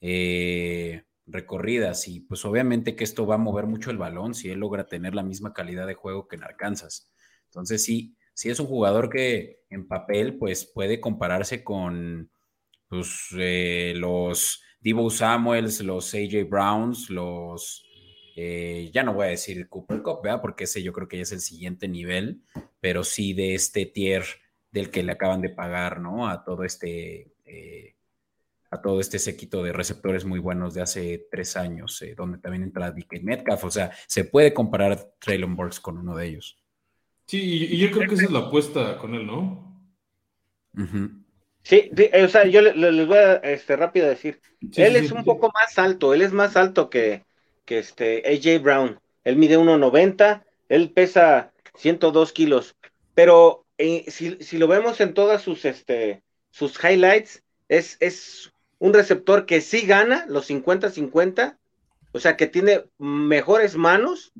[0.00, 4.60] eh, recorridas y pues obviamente que esto va a mover mucho el balón si él
[4.60, 7.12] logra tener la misma calidad de juego que en Arkansas.
[7.44, 12.30] Entonces sí, sí es un jugador que en papel pues puede compararse con
[12.88, 17.82] pues, eh, los Divo Samuels, los AJ Browns, los...
[18.38, 20.20] Eh, ya no voy a decir Cooper Cup.
[20.40, 22.42] Porque ese yo creo que ya es el siguiente nivel,
[22.80, 24.24] pero sí de este tier
[24.76, 26.28] del que le acaban de pagar, ¿no?
[26.28, 27.94] A todo este, eh,
[28.70, 32.62] a todo este séquito de receptores muy buenos de hace tres años, eh, donde también
[32.62, 33.64] entra DK Metcalf.
[33.64, 36.58] O sea, se puede comparar Traylon Burks con uno de ellos.
[37.26, 39.64] Sí, y, yo creo que esa es la apuesta con él, ¿no?
[41.62, 44.40] Sí, eh, o sea, yo les, voy a este, rápido decir.
[44.76, 47.24] él es un poco más alto, él es más alto que,
[47.64, 49.00] que este AJ Brown.
[49.24, 52.76] Él mide 1.90, él pesa 102 kilos.
[53.14, 58.94] Pero eh, si, si, lo vemos en todas sus, este, sus highlights, es, es un
[58.94, 61.58] receptor que sí gana los 50-50,
[62.12, 64.32] o sea, que tiene mejores manos,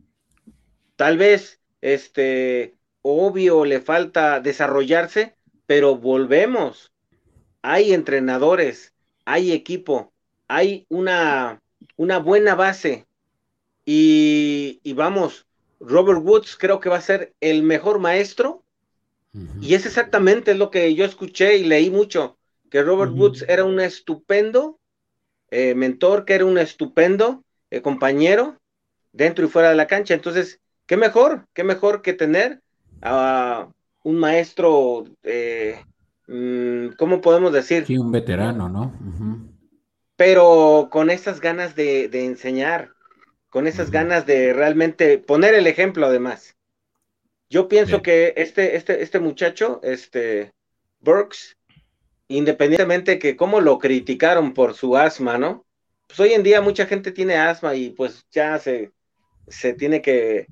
[0.97, 6.93] tal vez, este, obvio, le falta desarrollarse, pero volvemos.
[7.63, 10.13] Hay entrenadores, hay equipo,
[10.49, 11.63] hay una,
[11.97, 13.07] una buena base.
[13.85, 15.47] Y, y, vamos,
[15.81, 18.65] Robert Woods creo que va a ser el mejor maestro.
[19.61, 22.39] Y es exactamente lo que yo escuché y leí mucho
[22.71, 24.79] que Robert Woods era un estupendo
[25.51, 28.59] eh, mentor, que era un estupendo eh, compañero
[29.13, 30.15] dentro y fuera de la cancha.
[30.15, 32.61] Entonces, qué mejor, qué mejor que tener
[33.03, 33.69] a
[34.03, 35.81] un maestro, eh,
[36.29, 37.87] mm, ¿cómo podemos decir?
[37.87, 38.93] Sí, un veterano, ¿no?
[40.17, 42.93] Pero con esas ganas de, enseñar,
[43.51, 46.57] con esas ganas de realmente poner el ejemplo además.
[47.49, 50.53] Yo pienso que este, este, este muchacho, este
[51.01, 51.57] Burks,
[52.29, 55.65] independientemente que cómo lo criticaron por su asma, ¿no?
[56.09, 58.93] Pues hoy en día mucha gente tiene asma y pues ya se,
[59.49, 60.47] se tiene que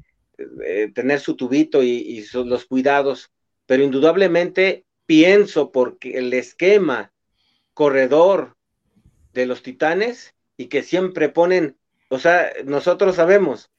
[0.64, 3.30] eh, tener su tubito y, los cuidados,
[3.66, 7.12] pero indudablemente pienso porque el esquema
[7.72, 8.56] corredor
[9.32, 11.76] de los titanes y que siempre ponen,
[12.08, 13.70] o sea, nosotros sabemos,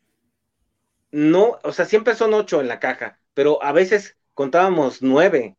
[1.16, 5.56] no, o sea, siempre son ocho en la caja, pero a veces contábamos nueve,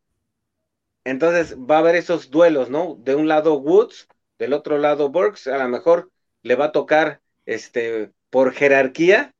[1.02, 2.96] entonces va a haber esos duelos, ¿no?
[3.00, 4.06] De un lado Woods,
[4.38, 6.10] del otro lado Burks, a lo mejor
[6.42, 9.34] le va a tocar, este, por jerarquía,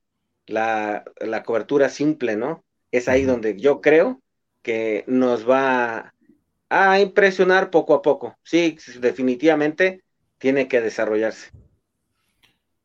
[0.47, 1.05] la,
[1.45, 2.65] cobertura simple, ¿no?
[2.93, 4.23] Es ahí donde yo creo
[4.63, 6.15] que nos va
[6.71, 8.39] a impresionar poco a poco.
[8.43, 10.03] Sí, definitivamente
[10.39, 11.51] tiene que desarrollarse.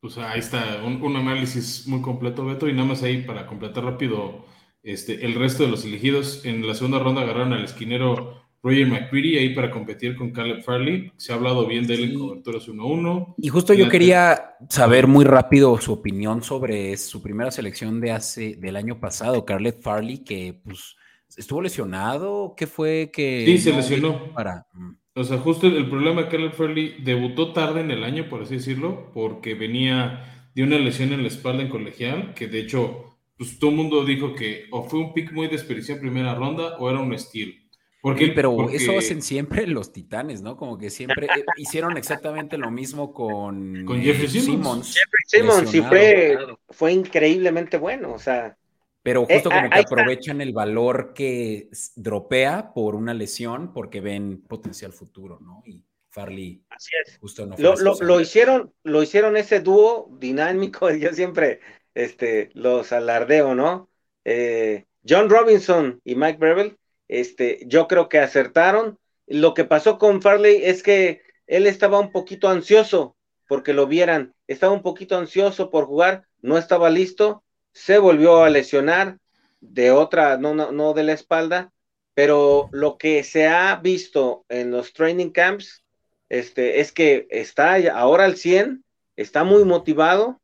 [0.01, 4.45] Pues ahí está, un, análisis muy completo, Beto, y nada más ahí para completar rápido,
[4.81, 9.37] este, el resto de los elegidos en la segunda ronda agarraron al esquinero Roger McCready
[9.37, 11.11] ahí para competir con Caleb Farley.
[11.17, 13.35] Se ha hablado bien de él en coberturas 1-1.
[13.37, 18.55] Y justo yo quería saber muy rápido su opinión sobre su primera selección de hace,
[18.55, 20.95] del año pasado, Caleb Farley, que pues
[21.35, 22.53] estuvo lesionado.
[22.55, 23.45] ¿Qué fue que.?
[23.45, 24.33] Sí, se lesionó.
[24.33, 24.67] Para...
[25.13, 28.55] O sea, justo el problema de Caleb Farley debutó tarde en el año, por así
[28.55, 33.59] decirlo, porque venía de una lesión en la espalda en colegial, que de hecho, pues
[33.59, 36.89] todo el mundo dijo que o fue un pick muy desperdiciado en primera ronda o
[36.89, 37.61] era un steal
[38.01, 40.57] porque, pero eso hacen siempre los titanes, ¿no?
[40.57, 44.95] Como que siempre eh, hicieron exactamente lo mismo con, con Jeffrey Simmons.
[44.95, 46.35] Jeffrey Simmons sí fue,
[46.69, 48.57] fue increíblemente bueno, o sea.
[49.03, 54.41] Pero justo eh, como que aprovechan el valor que dropea por una lesión porque ven
[54.41, 55.63] potencial futuro, ¿no?
[55.65, 57.17] Y Farley Así es.
[57.19, 61.61] justo no lo, lo, hicieron, lo hicieron ese dúo dinámico, yo siempre
[61.95, 63.89] este, los alardeo, ¿no?
[64.23, 66.77] Eh, John Robinson y Mike Breville
[67.11, 68.97] este, yo creo que acertaron.
[69.27, 74.33] Lo que pasó con Farley es que él estaba un poquito ansioso porque lo vieran,
[74.47, 77.43] estaba un poquito ansioso por jugar, no estaba listo,
[77.73, 79.17] se volvió a lesionar
[79.59, 81.71] de otra, no, no, no de la espalda,
[82.13, 85.83] pero lo que se ha visto en los training camps
[86.29, 88.83] este, es que está ahora al 100,
[89.15, 90.41] está muy motivado,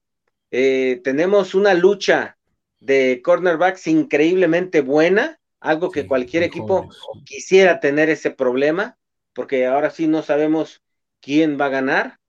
[0.52, 2.38] eh, tenemos una lucha
[2.80, 6.90] de cornerbacks increíblemente buena, algo que cualquier equipo
[7.26, 8.98] quisiera tener ese problema,
[9.34, 10.84] porque ahora sí no sabemos
[11.20, 12.20] quién va a ganar.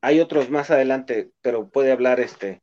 [0.00, 2.60] Hay otros más adelante, pero puede hablar este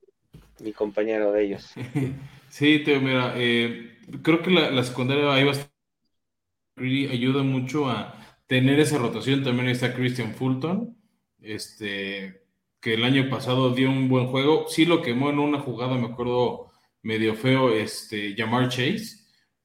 [0.64, 1.74] mi compañero de ellos.
[2.50, 8.14] Sí, Teo, mira, eh, creo que la, la secundaria ahí a ayuda mucho a
[8.46, 9.44] tener esa rotación.
[9.44, 10.96] También está Christian Fulton,
[11.42, 12.44] este,
[12.80, 14.66] que el año pasado dio un buen juego.
[14.68, 19.24] Sí lo quemó en una jugada, me acuerdo, medio feo, este, Jamar Chase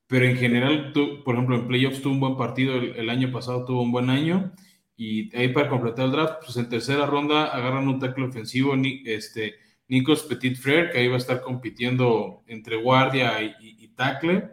[0.08, 0.92] pero en general,
[1.24, 4.52] por ejemplo, en playoffs tuvo un buen partido, el, año pasado tuvo un buen año,
[4.96, 8.74] y ahí para completar el draft, pues en tercera ronda agarran un tackle ofensivo,
[9.04, 9.56] este,
[9.88, 14.50] Nikos Petit Frere, que ahí va a estar compitiendo entre guardia y, tackle,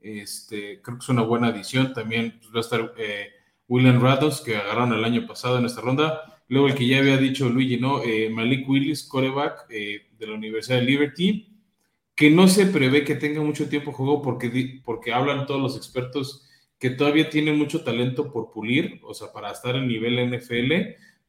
[0.00, 3.28] este, creo que es una buena adición, también pues, va a estar eh,
[3.68, 7.16] William Rados, que agarraron el año pasado en esta ronda, luego el que ya había
[7.16, 8.02] dicho Luigi, ¿no?
[8.02, 11.48] Eh, Malik Willis, coreback eh, de la Universidad de Liberty,
[12.16, 16.48] que no se prevé que tenga mucho tiempo juego porque, porque hablan todos los expertos
[16.78, 20.72] que todavía tiene mucho talento por pulir, o sea, para estar en nivel NFL,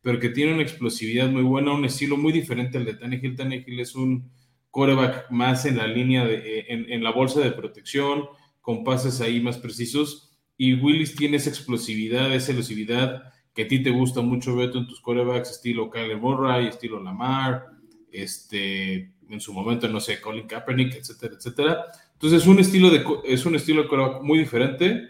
[0.02, 3.36] pero que tiene una explosividad muy buena, un estilo muy diferente al de Tannehill.
[3.36, 4.32] Tannehill es un
[4.72, 8.26] quarterback más en la línea, de, eh, en, la bolsa de protección,
[8.62, 10.38] con pases ahí más precisos.
[10.58, 13.24] Y Willis tiene esa explosividad, esa elusividad
[13.54, 17.66] que a ti te gusta mucho, Beto, en tus quarterbacks, estilo Kyler Murray, estilo Lamar,
[18.12, 21.86] este, en su momento, no sé, Colin Kaepernick, etcétera, etcétera.
[22.14, 25.10] Entonces, un estilo de, es un estilo de quarterback muy diferente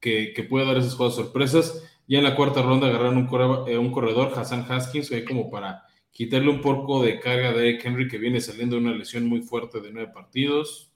[0.00, 1.82] que, que puede dar esas jugadas sorpresas.
[2.08, 3.24] Ya en la cuarta ronda agarraron un,
[3.68, 8.08] eh, corredor, Hassan Haskins, que como para quitarle un poco de carga de Eric Henry,
[8.08, 10.92] que viene saliendo de una lesión muy fuerte de nueve partidos,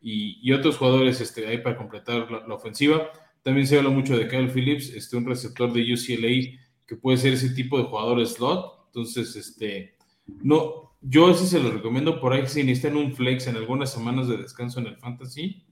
[0.00, 3.10] y, otros jugadores este, ahí para completar la, ofensiva.
[3.42, 7.34] También se habla mucho de Kyle Phillips, este, un receptor de UCLA que puede ser
[7.34, 8.86] ese tipo de jugador slot.
[8.86, 9.96] Entonces, este,
[10.42, 14.28] no, yo sí se lo recomiendo por ahí si necesitan un flex en algunas semanas
[14.28, 15.64] de descanso en el fantasy,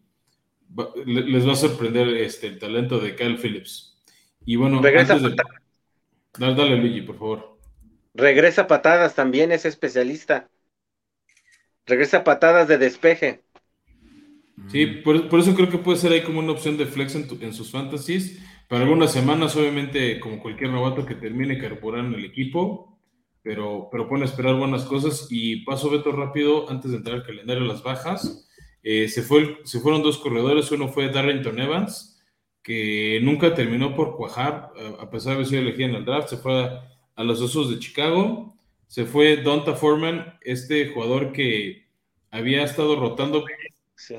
[1.06, 3.95] les va a sorprender este, el talento de Kyle Phillips.
[4.46, 5.36] Y bueno, antes de...
[6.38, 7.58] Dale, dale, Luigi, por favor.
[8.14, 10.48] Regresa patadas también, es especialista.
[11.84, 13.42] Regresa patadas de despeje.
[14.68, 17.70] Sí, por, eso creo que puede ser ahí como una opción de flex en, sus
[17.70, 18.40] fantasies.
[18.68, 22.98] Para algunas semanas, obviamente, como cualquier novato que termine carburando el equipo,
[23.42, 25.28] pero, pero a esperar buenas cosas.
[25.30, 28.48] Y paso Beto rápido, antes de entrar al calendario las bajas.
[28.82, 32.15] Eh, se, fue, se fueron dos corredores, uno fue Darrington Evans,
[32.66, 36.36] que nunca terminó por cuajar, a pesar de haber sido elegido en el draft, se
[36.36, 38.54] fue a a los Osos de Chicago.
[38.86, 41.88] Se fue Donta Foreman, este jugador que
[42.30, 43.44] había estado rotando,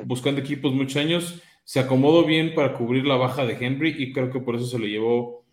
[0.03, 1.41] buscando equipos muchos años.
[1.63, 4.79] Se acomodó bien para cubrir la baja de Henry y creo que por eso se
[4.79, 5.45] le llevó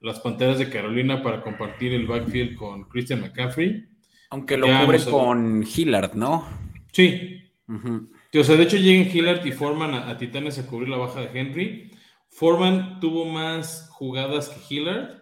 [0.00, 3.86] las Panteras de Carolina para compartir el backfield con Christian McCaffrey.
[4.30, 6.46] Aunque lo cubre con Hillard, ¿no?
[6.92, 7.42] Sí.
[7.68, 11.20] O sea, de hecho llegan Hillard y Foreman a, a, Titanes a cubrir la baja
[11.20, 11.90] de Henry.
[12.30, 15.18] Foreman tuvo más jugadas que Hillard,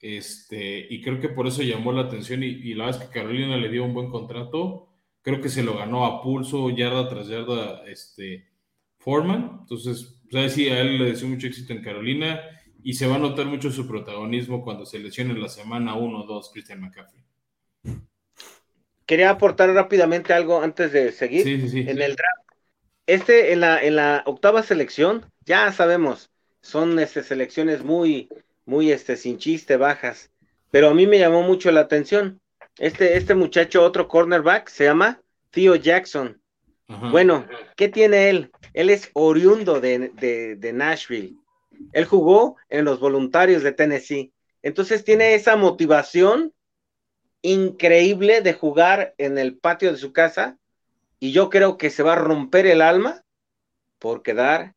[0.00, 3.56] este, y creo que por eso llamó la atención y, la verdad es que Carolina
[3.56, 4.88] le dio un buen contrato.
[5.22, 8.48] Creo que se lo ganó a pulso, yarda tras yarda, este,
[8.98, 9.58] Foreman.
[9.60, 12.40] Entonces, pues sí, a él le deseo mucho éxito en Carolina
[12.82, 16.26] y se va a notar mucho su protagonismo cuando se lesione la semana 1 o
[16.26, 17.22] 2 Christian McCaffrey.
[19.04, 21.46] Quería aportar rápidamente algo antes de seguir.
[21.46, 22.40] en el draft.
[23.06, 26.29] Este, en la, en la octava selección, ya sabemos,
[26.62, 28.28] son este, selecciones muy,
[28.64, 30.30] muy este, sin chiste, bajas.
[30.70, 32.40] Pero a mí me llamó mucho la atención.
[32.78, 36.40] Este, este muchacho, otro cornerback, se llama Theo Jackson.
[37.12, 37.46] Bueno,
[37.76, 38.50] ¿qué tiene él?
[38.74, 40.10] Él es oriundo de,
[40.58, 41.36] de, Nashville.
[41.92, 44.32] Él jugó en los voluntarios de Tennessee.
[44.60, 46.52] Entonces tiene esa motivación
[47.42, 50.58] increíble de jugar en el patio de su casa
[51.20, 53.22] y yo creo que se va a romper el alma
[54.00, 54.74] por quedar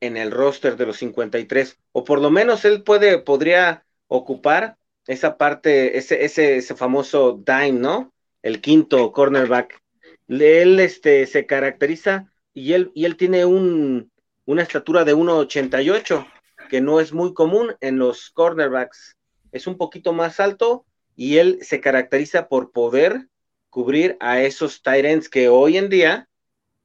[0.00, 4.76] en el roster de los 53, o por lo menos él puede, podría ocupar
[5.06, 8.12] esa parte, ese, ese, ese famoso dime, ¿no?
[8.42, 9.80] El quinto cornerback.
[10.28, 14.10] Él este, se caracteriza y él, y él tiene un,
[14.44, 16.26] una estatura de 1,88,
[16.68, 19.16] que no es muy común en los cornerbacks.
[19.52, 20.84] Es un poquito más alto
[21.14, 23.28] y él se caracteriza por poder
[23.70, 26.28] cubrir a esos tight que hoy en día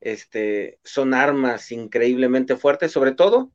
[0.02, 3.52] este, son armas increíblemente fuertes, sobre todo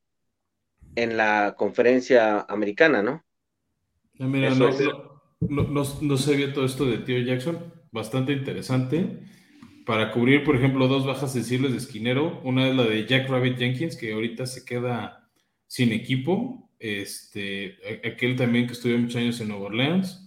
[0.95, 3.25] en la conferencia americana, ¿no?
[4.19, 4.73] Ah, mira, no,
[6.01, 7.59] no, sabía todo esto de Tío Jackson,
[7.93, 9.21] bastante interesante.
[9.85, 13.59] Para cubrir, por ejemplo, dos bajas sensibles de esquinero, una es la de Jack Rabbit
[13.59, 15.29] Jenkins, que ahorita se queda
[15.67, 20.23] sin equipo, este, aquel también que estuvo muchos años en Nueva Orleans.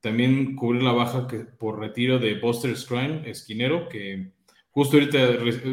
[0.00, 4.32] También cubrir la baja que, por retiro de Buster Scrine, esquinero, que
[4.76, 5.18] justo ahorita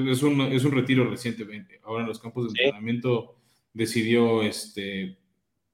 [0.10, 1.82] es un, es un retiro recientemente.
[1.84, 3.36] Ahora en los campos de entrenamiento
[3.74, 5.18] decidió este,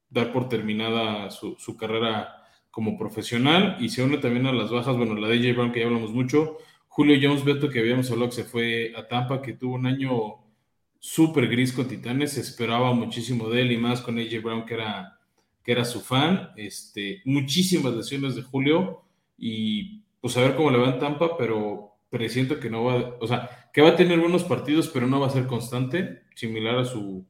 [0.09, 5.13] dar por terminada su, carrera como profesional y se une también a las bajas, bueno,
[5.13, 6.57] la de AJ Brown que ya hablamos mucho,
[6.87, 10.11] Julio Jones Beto que habíamos hablado que se fue a Tampa, que tuvo un año
[10.97, 14.73] súper gris con Titanes, se esperaba muchísimo de él y más con AJ Brown que
[14.73, 15.19] era,
[15.63, 19.03] que era su fan, este, muchísimas lesiones de Julio
[19.37, 23.27] y pues a ver cómo le va en Tampa, pero presiento que no va, o
[23.27, 26.85] sea, que va a tener buenos partidos, pero no va a ser constante, similar a
[26.85, 27.25] su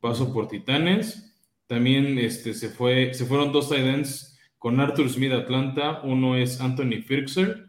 [0.00, 1.34] paso por Titanes.
[1.66, 6.60] También este, se, fue, se fueron dos tight ends con Arthur Smith Atlanta, uno es
[6.60, 7.66] Anthony Firkser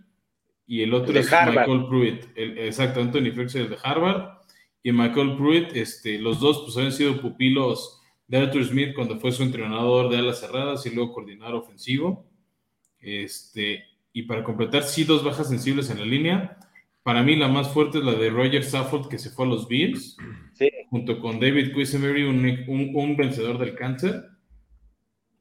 [0.66, 4.38] y el otro es Michael Pruitt, exacto, Anthony Firkser de Harvard.
[4.84, 9.32] Y Michael Pruitt, este, los dos pues habían sido pupilos de Arthur Smith cuando fue
[9.32, 12.26] su entrenador de alas cerradas y luego coordinador ofensivo.
[13.00, 13.84] Este,
[14.18, 16.58] y para completar, sí, dos bajas sensibles en la línea.
[17.04, 19.68] Para mí la más fuerte es la de Roger Saffold que se fue a los
[19.68, 20.18] Bills.
[20.54, 20.72] Sí.
[20.90, 24.24] junto con David Quisenberry, un, un, vencedor del cáncer.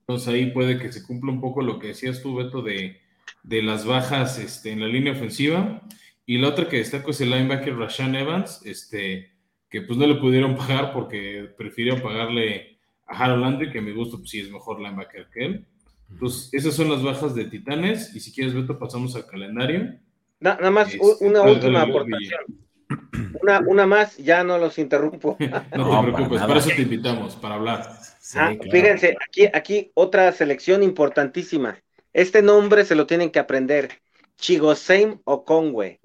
[0.01, 3.01] Entonces ahí puede que se cumpla un poco lo que decías tú, Beto, de,
[3.45, 5.81] de las bajas este, en la línea ofensiva.
[6.27, 9.31] Y la otra que destaco es el linebacker Rashan Evans, este,
[9.71, 13.93] que pues no le pudieron pagar porque prefirió pagarle a Harold Landry, que a mi
[13.93, 15.67] gusto pues sí es mejor linebacker que él.
[16.11, 18.15] Entonces, esas son las bajas de Titanes.
[18.15, 19.99] Y si quieres, Beto, pasamos al calendario.
[20.41, 22.41] nada más una última aportación.
[23.43, 25.37] Una, una, más, ya no los interrumpo.
[25.77, 27.99] no te preocupes, para, eso te invitamos, para hablar.
[28.35, 31.79] Ah, fíjense, aquí, aquí otra selección importantísima.
[32.13, 34.01] Este nombre se lo tienen que aprender.
[34.39, 36.01] Chigoseim Okongwe.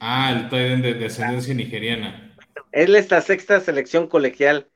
[0.00, 2.36] Ah, el Titan de descendencia nigeriana.
[2.72, 4.68] Él es la sexta selección colegial,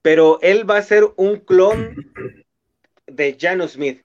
[0.00, 1.96] pero él va a ser un clon
[3.06, 4.02] de Jano Smith.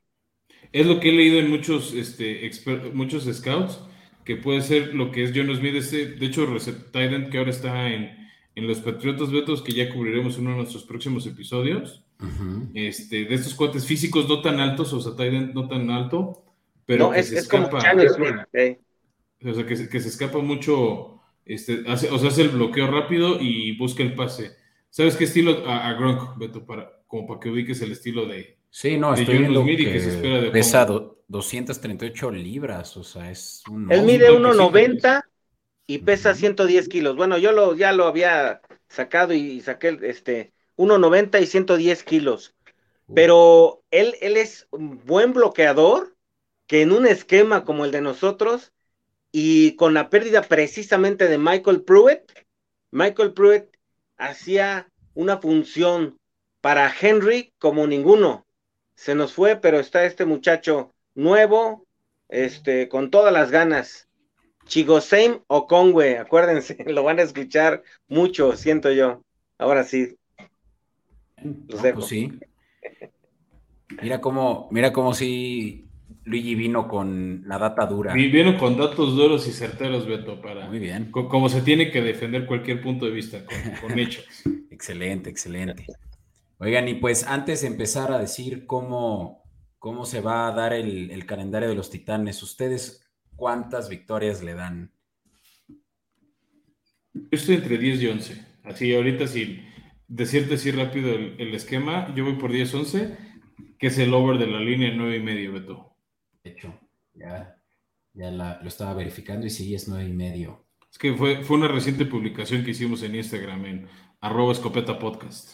[0.71, 2.49] Es lo que he leído en muchos, este,
[2.93, 3.79] muchos scouts,
[4.25, 6.45] que puede ser lo que es Jano Smith, este, de hecho,
[6.91, 8.17] Titan que ahora está en,
[8.55, 12.03] los Patriotas Betos, que ya cubriremos en uno de nuestros próximos episodios.
[12.73, 16.43] este, de estos cuates físicos no tan altos, o sea, Titan no tan alto,
[16.85, 17.77] pero que se escapa.
[17.77, 23.77] O sea, que, se escapa mucho, este, hace, o sea, hace el bloqueo rápido y
[23.77, 24.51] busca el pase.
[24.89, 25.69] ¿Sabes qué estilo?
[25.69, 28.56] A, Gronk, Beto, para, como para que ubiques el estilo de.
[28.69, 33.91] Sí, no, estoy viendo que, se espera de pesa 238 libras, o sea, es un...
[33.91, 35.23] Él mide 1,90
[35.87, 37.15] y pesa 110 kilos.
[37.15, 42.53] Bueno, yo lo, ya lo había sacado y saqué este 1,90 y 110 kilos.
[43.13, 46.15] Pero él, él es un buen bloqueador
[46.67, 48.73] que en un esquema como el de nosotros
[49.31, 52.31] y con la pérdida precisamente de Michael Pruitt,
[52.91, 53.77] Michael Pruitt
[54.17, 56.19] hacía una función
[56.59, 58.46] para Henry como ninguno.
[58.97, 61.85] Se nos fue, pero está este muchacho nuevo,
[62.29, 64.09] este, con todas las ganas.
[64.65, 69.23] Chigoseim Okongwe, acuérdense, lo van a escuchar mucho, siento yo.
[69.59, 70.17] Ahora sí.
[71.67, 71.99] Los dejo.
[71.99, 72.39] Pues sí.
[74.01, 75.87] Mira cómo, mira cómo si
[76.25, 78.13] Luigi vino con la data dura.
[78.13, 80.67] Vino con datos duros y certeros, Beto, para.
[80.67, 81.11] Muy bien.
[81.11, 83.55] como se tiene que defender cualquier punto de vista, con,
[83.99, 84.25] hechos.
[84.71, 85.85] excelente, excelente.
[86.59, 89.43] Oigan, y pues antes de empezar a decir cómo,
[89.77, 94.91] cómo se va a dar el, calendario de los titanes, ¿ustedes cuántas victorias le dan?
[97.13, 98.45] Yo estoy entre 10 y 11.
[98.63, 99.61] Así, ahorita, si
[100.07, 103.17] decirte así rápido el, esquema, yo voy por 10-11,
[103.77, 105.87] que es el over de la línea 9 y medio, Beto
[106.47, 106.79] hecho,
[107.13, 107.61] ya,
[108.13, 110.65] ya lo estaba verificando y sí, es nueve y medio.
[110.91, 113.87] Es que fue, fue una reciente publicación que hicimos en Instagram, en
[114.21, 115.51] arroba escopeta podcast.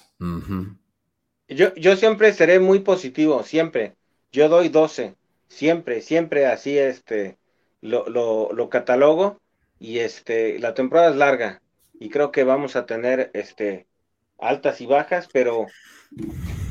[1.47, 3.95] Yo, yo siempre seré muy positivo, siempre.
[4.31, 5.15] Yo doy 12,
[5.47, 7.37] siempre, siempre así este,
[7.81, 9.39] lo, lo, lo catalogo
[9.79, 11.61] y este, la temporada es larga
[11.99, 13.85] y creo que vamos a tener este,
[14.39, 15.67] altas y bajas, pero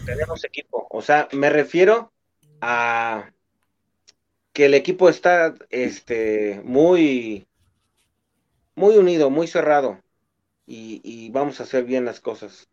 [0.05, 0.87] tenemos equipo.
[0.91, 2.13] O sea, me refiero
[2.61, 3.31] a
[4.53, 7.47] que el equipo está este, muy,
[8.75, 10.01] muy unido, muy cerrado
[10.67, 12.69] y, vamos a hacer bien las cosas.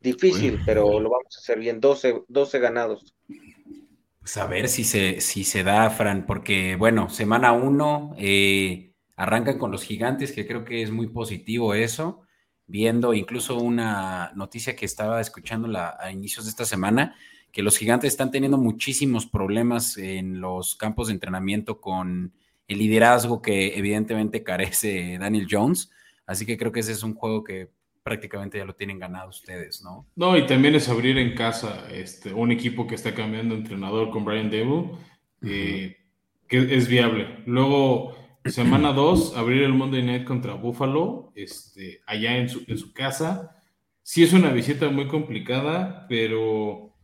[0.00, 1.80] Difícil, pero lo vamos a hacer bien.
[1.80, 3.14] 12, 12 ganados.
[4.20, 9.58] Pues a ver si se, si se da, Fran, porque bueno, semana 1 eh, arrancan
[9.58, 12.22] con los gigantes, que creo que es muy positivo eso.
[12.66, 17.16] Viendo incluso una noticia que estaba escuchando la, a inicios de esta semana,
[17.50, 22.34] que los gigantes están teniendo muchísimos problemas en los campos de entrenamiento con
[22.68, 25.90] el liderazgo que evidentemente carece Daniel Jones.
[26.26, 27.70] Así que creo que ese es un juego que
[28.08, 30.06] prácticamente ya lo tienen ganado ustedes, ¿no?
[30.16, 34.08] No, y también es abrir en casa este, un equipo que está cambiando de entrenador
[34.08, 34.98] con Brian Debo,
[35.42, 35.94] eh,
[36.48, 37.42] que es viable.
[37.44, 42.94] Luego, semana 2, abrir el Monday Night contra Buffalo, este, allá en su, en su
[42.94, 43.60] casa.
[44.02, 46.94] Sí es una visita muy complicada, pero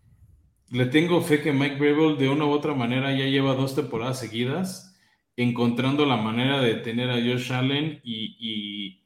[0.70, 4.18] le tengo fe que Mike Brable de una u otra manera ya lleva dos temporadas
[4.20, 4.94] seguidas
[5.36, 9.03] encontrando la manera de tener a Josh Allen y,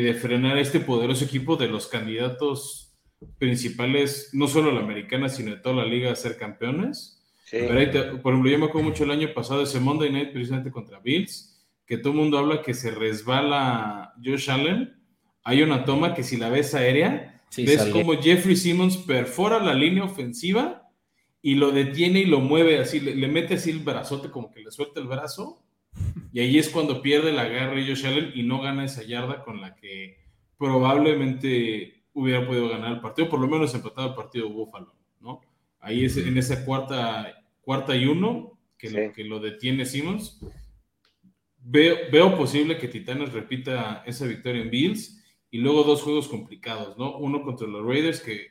[0.00, 2.94] de frenar a este poderoso equipo de los candidatos
[3.38, 7.20] principales, no solo la americana, sino de toda la liga a ser campeones.
[7.50, 7.68] Pero
[8.20, 11.64] por ejemplo, yo me acuerdo mucho el año pasado ese Monday Night precisamente contra Bills,
[11.86, 14.96] que todo el mundo habla que se resbala Josh Allen.
[15.44, 20.04] Hay una toma que si la ves aérea, ves como Jeffrey Simmons perfora la línea
[20.04, 20.90] ofensiva
[21.42, 24.70] y lo detiene y lo mueve así, le, mete así el brazote como que le
[24.70, 25.63] suelta el brazo
[26.32, 29.60] y ahí es cuando pierde la garra Josh Allen y no gana esa yarda con
[29.60, 30.18] la que
[30.58, 35.40] probablemente hubiera podido ganar el partido, por lo menos empatado el partido Búfalo, ¿no?
[35.80, 40.40] Ahí es en esa cuarta, cuarta y uno que, lo, que lo detiene Simmons.
[41.58, 46.96] Veo, veo posible que Titanes repita esa victoria en Bills y luego dos juegos complicados,
[46.98, 47.16] ¿no?
[47.18, 48.48] Uno contra los Raiders que,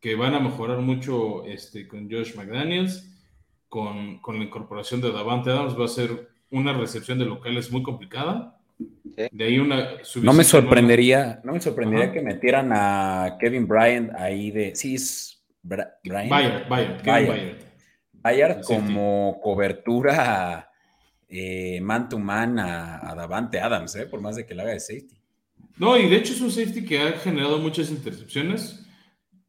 [0.00, 3.06] que van a mejorar mucho este, con Josh McDaniels,
[3.68, 7.82] con, con, la incorporación de Davante Adams, va a ser una recepción de locales muy
[7.82, 8.56] complicada.
[8.78, 14.50] De ahí una No me sorprendería, no me sorprendería que metieran a Kevin Bryant ahí
[14.50, 14.74] de.
[14.74, 16.30] Sí, es Bryant.
[16.30, 17.56] Bayard, Bayard, Kevin
[18.12, 18.62] Bayard.
[18.62, 20.70] como cobertura
[21.28, 24.06] eh, man to man a, Davante Adams, ¿eh?
[24.06, 25.16] por más de que le haga de safety.
[25.78, 28.86] No, y de hecho es un safety que ha generado muchas intercepciones.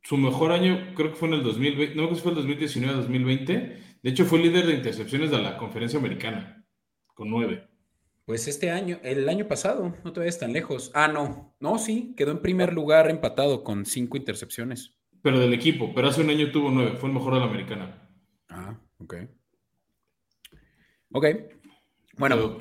[0.04, 2.94] Su mejor año creo que fue en el 2020, no creo que fue el 2019
[2.94, 3.78] 2020.
[4.04, 6.61] De hecho fue líder de intercepciones de la conferencia americana,
[7.22, 7.68] con nueve.
[8.26, 10.90] Pues este año, el año pasado, no te vayas tan lejos.
[10.96, 14.96] Ah, no, no, sí, quedó en primer lugar empatado con cinco intercepciones.
[15.22, 18.10] Pero del equipo, pero hace un año tuvo nueve, fue el mejor de la americana.
[18.50, 19.16] Ah, ok.
[21.12, 21.26] Ok.
[22.18, 22.58] Bueno.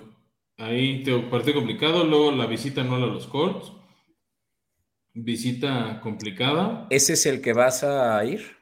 [0.59, 3.73] ahí te parte complicado, luego la visita no a los Colts.
[5.15, 6.87] Visita complicada.
[6.91, 8.59] ¿Ese es el que vas a ir?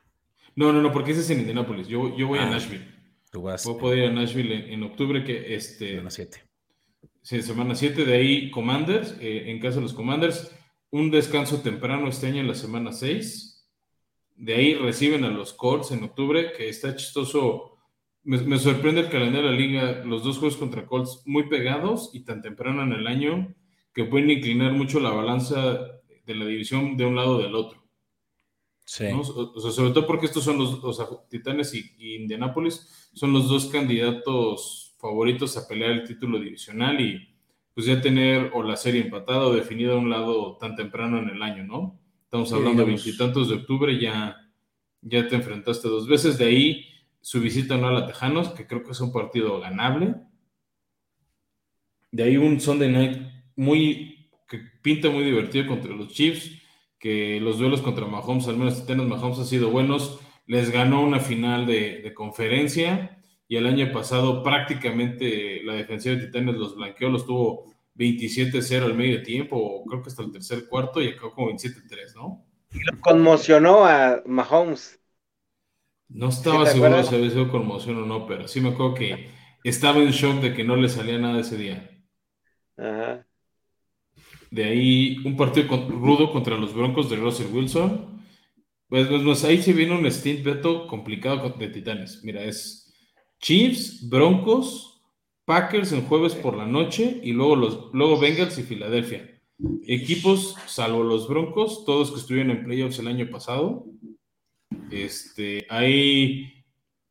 [0.55, 1.89] No, no, no, porque ese es en Indianapolis.
[1.89, 2.98] Yo, yo voy a ah, Nashville.
[3.31, 3.65] Tú vas.
[3.65, 5.91] Puedo poder ir a Nashville en, octubre, que este.
[5.91, 6.43] Semana 7.
[7.23, 8.05] Sí, semana 7.
[8.05, 10.55] De ahí Commanders, eh, en caso de los Commanders.
[10.91, 13.69] Un descanso temprano este año en la semana 6.
[14.37, 17.79] De ahí reciben a los Colts en octubre, que está chistoso
[18.29, 22.25] me, sorprende el calendario de la liga, los dos juegos contra Colts muy pegados y
[22.25, 23.55] tan temprano en el año
[23.95, 25.79] que pueden inclinar mucho la balanza
[26.27, 27.83] de la división de un lado o del otro.
[28.85, 29.07] Sí.
[29.15, 30.79] O, sea, sobre todo porque estos son los,
[31.31, 37.29] Titanes y, y, Indianapolis son los dos candidatos favoritos a pelear el título divisional y
[37.75, 41.29] pues ya tener o la serie empatada o definida a un lado tan temprano en
[41.29, 41.99] el año, ¿no?
[42.25, 44.37] Estamos hablando de veintitantos de octubre, ya,
[45.01, 46.87] ya te enfrentaste dos veces, de ahí
[47.21, 50.15] su visita no a la Tejanos, que creo que es un partido ganable.
[52.13, 53.19] De ahí un Sunday night
[53.57, 56.51] muy que pinta muy divertido contra los Chiefs,
[56.99, 60.21] que los duelos contra Mahomes, al menos Titanes Mahomes han sido buenos.
[60.49, 66.57] Les ganó una final de, conferencia y el año pasado prácticamente la defensiva de Titanes
[66.57, 71.09] los blanqueó, los tuvo 27-0 al medio tiempo, creo que hasta el tercer cuarto y
[71.09, 72.45] acabó como 27-3, ¿no?
[72.73, 75.01] Y lo conmocionó a Mahomes.
[76.09, 79.29] No estaba seguro si había sido conmoción o no, pero sí me acuerdo que
[79.63, 81.91] estaba en shock de que no le salía nada ese día.
[82.77, 83.27] Ajá.
[84.51, 88.18] De ahí un partido rudo contra los Broncos de Russell Wilson.
[88.89, 92.25] Pues, pues, pues ahí se viene un stint Beto complicado de Titanes.
[92.25, 92.95] Mira, es
[93.41, 95.03] Chiefs, Broncos,
[95.45, 99.41] Packers en jueves por la noche y luego los luego Bengals y Filadelfia.
[99.87, 103.87] Equipos, salvo los Broncos, todos que estuvieron en playoffs el año pasado,
[104.91, 106.65] este, ahí,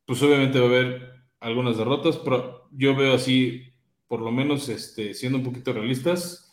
[0.06, 3.64] pues obviamente va a haber algunas derrotas, pero yo veo así,
[4.08, 6.47] por lo menos este, siendo un poquito realistas,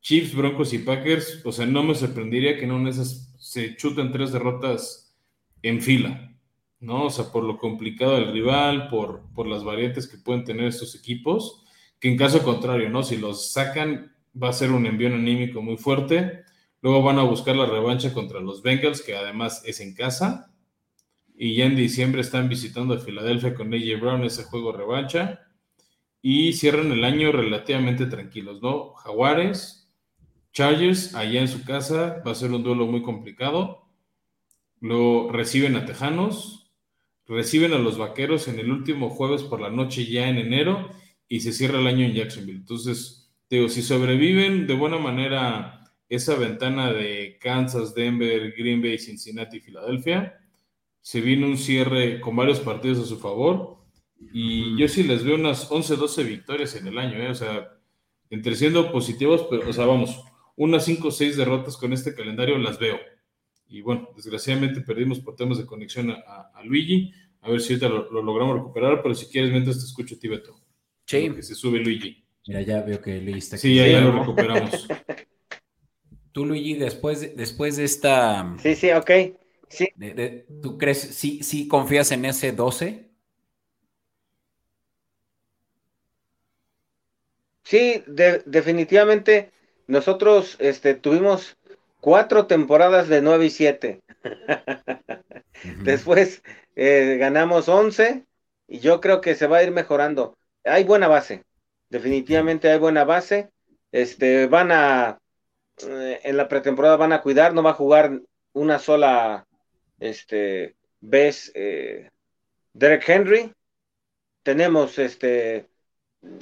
[0.00, 4.32] Chiefs, Broncos y Packers, o sea, no me sorprendería que en esas se chuten tres
[4.32, 5.16] derrotas
[5.62, 6.36] en fila,
[6.80, 7.06] ¿no?
[7.06, 10.94] O sea, por lo complicado del rival, por, por las variantes que pueden tener estos
[10.94, 11.64] equipos,
[11.98, 13.02] que en caso contrario, ¿no?
[13.02, 16.44] Si los sacan, va a ser un envío anímico muy fuerte.
[16.80, 20.52] Luego van a buscar la revancha contra los Bengals, que además es en casa
[21.38, 25.40] y ya en diciembre están visitando a Filadelfia con AJ Brown ese juego revancha
[26.20, 28.94] y cierran el año relativamente tranquilos, ¿no?
[28.94, 29.77] Jaguares,
[30.52, 33.86] Chargers allá en su casa, va a ser un duelo muy complicado.
[34.80, 36.70] Luego reciben a Tejanos,
[37.26, 40.90] reciben a los Vaqueros en el último jueves por la noche ya en enero
[41.28, 42.58] y se cierra el año en Jacksonville.
[42.58, 49.60] Entonces, digo, si sobreviven de buena manera esa ventana de Kansas, Denver, Green Bay, Cincinnati
[49.60, 50.38] Filadelfia,
[51.00, 53.76] se viene un cierre con varios partidos a su favor.
[54.32, 57.28] Y yo sí les veo unas 11, 12 victorias en el año, ¿eh?
[57.30, 57.68] o sea,
[58.30, 60.22] entre siendo positivos, pero, o sea, vamos,
[60.58, 62.98] unas 5 o 6 derrotas con este calendario las veo.
[63.68, 67.12] Y bueno, desgraciadamente perdimos por temas de conexión a, Luigi.
[67.42, 70.26] A ver si ahorita lo, logramos recuperar, pero si quieres, mientras te escucho a ti,
[70.26, 70.60] Beto.
[71.06, 71.30] Sí.
[71.30, 72.24] Que se sube Luigi.
[72.46, 73.68] Mira, ya veo que Luigi está aquí.
[73.68, 74.88] Sí, ya, lo recuperamos.
[76.32, 78.56] Tú, Luigi, después de, después de esta.
[78.60, 79.10] Sí, sí, ok.
[79.68, 79.88] Sí.
[80.60, 83.08] ¿Tú crees, sí, sí confías en ese 12?
[87.62, 88.02] Sí,
[88.46, 89.52] definitivamente
[89.88, 91.56] nosotros este, tuvimos
[92.00, 94.02] cuatro temporadas de 9 y 7.
[95.82, 96.42] Después
[96.76, 98.24] eh, ganamos 11
[98.68, 100.36] y yo creo que se va a ir mejorando.
[100.64, 101.44] Hay buena base,
[101.88, 103.50] definitivamente hay buena base.
[103.90, 105.18] Este, van a,
[105.86, 108.20] eh, en la pretemporada van a cuidar, no va a jugar
[108.52, 109.46] una sola
[109.98, 112.10] este, ves eh,
[112.74, 113.52] Derek Henry,
[114.42, 115.66] tenemos este,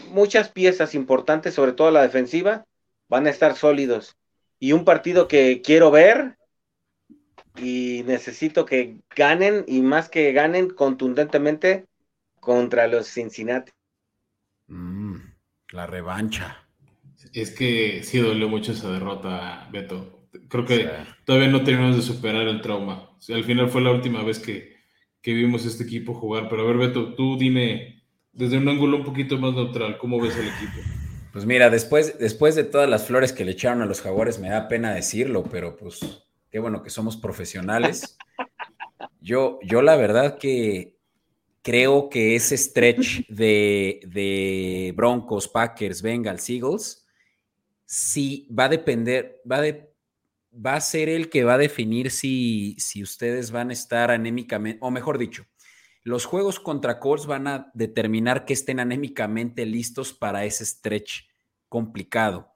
[0.09, 2.66] muchas piezas importantes, sobre todo la defensiva,
[3.09, 4.16] van a estar sólidos.
[4.59, 6.39] y un partido que quiero ver
[7.59, 11.87] y necesito que ganen y más que ganen contundentemente
[12.41, 13.73] contra los Cincinnati.
[14.69, 15.16] Mm,
[15.73, 16.66] la revancha.
[17.33, 20.28] Es que sí dolió mucho esa derrota, Beto.
[20.49, 20.89] Creo que
[21.24, 23.11] todavía no terminamos de superar el trauma.
[23.28, 24.77] al final fue la última vez que,
[25.20, 26.49] que, vimos este equipo jugar.
[26.49, 30.37] Pero a ver, Beto, tú dime desde un ángulo un poquito más neutral, ¿cómo ves
[30.37, 30.81] el equipo?
[31.37, 34.49] Pues mira, después, después de todas las flores que le echaron a los jaguares, me
[34.49, 36.01] da pena decirlo, pero pues
[36.49, 38.17] qué bueno que somos profesionales.
[39.21, 40.97] Yo, yo la verdad que
[41.61, 47.07] creo que ese stretch de, de Broncos, Packers, Bengals, Eagles,
[47.85, 49.93] sí va a depender, va, de,
[50.55, 54.79] va a ser el que va a definir si, si ustedes van a estar anémicamente,
[54.81, 55.45] o mejor dicho,
[56.07, 61.24] los juegos contra Colts van a determinar que estén anémicamente listos para ese stretch
[61.69, 62.53] complicado.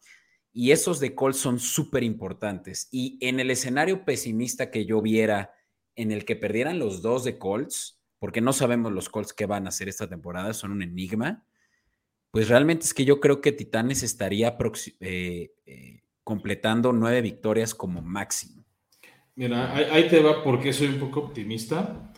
[0.53, 2.87] Y esos de Colts son súper importantes.
[2.93, 5.53] Y en el escenario pesimista que yo viera,
[5.97, 9.67] en el que perdieran los dos de Colts, porque no sabemos los Colts qué van
[9.67, 11.45] a hacer esta temporada, son un enigma,
[12.31, 14.57] pues realmente es que yo creo que Titanes estaría
[15.01, 18.65] eh, eh, completando nueve victorias como máximo.
[19.35, 22.13] Mira, ahí te va porque soy un poco optimista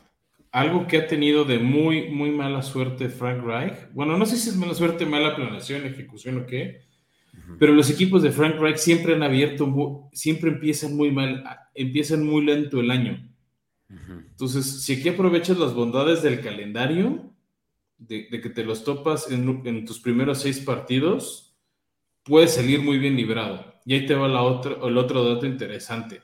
[0.53, 3.91] algo que ha tenido de muy, muy mala suerte Frank Reich.
[3.93, 6.83] Bueno, no sé si es mala suerte, mala planeación, ejecución o qué,
[7.59, 11.43] pero los equipos de Frank Reich siempre han abierto, siempre empiezan muy mal,
[11.75, 13.27] empiezan muy lento el año.
[13.89, 17.33] Entonces, si aquí aprovechas las bondades del calendario,
[17.97, 21.57] de, que te los topas en, tus primeros seis partidos,
[22.25, 23.81] puedes salir muy bien librado.
[23.87, 26.21] Y ahí te va la otra, el otro dato interesante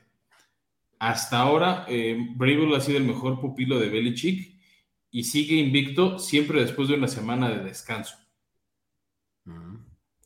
[0.99, 2.17] hasta ahora, eh,
[2.75, 4.59] ha sido el mejor pupilo de Belichick
[5.09, 8.17] y sigue invicto siempre después de una semana de descanso.
[9.45, 9.77] Mm.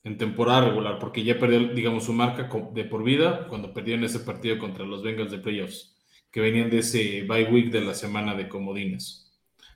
[0.04, 4.04] En temporada regular, porque ya perdió, digamos, su marca de por vida cuando perdió en
[4.04, 5.96] ese partido contra los Bengals de playoffs,
[6.30, 9.32] que venían de ese bye week de la semana de comodines.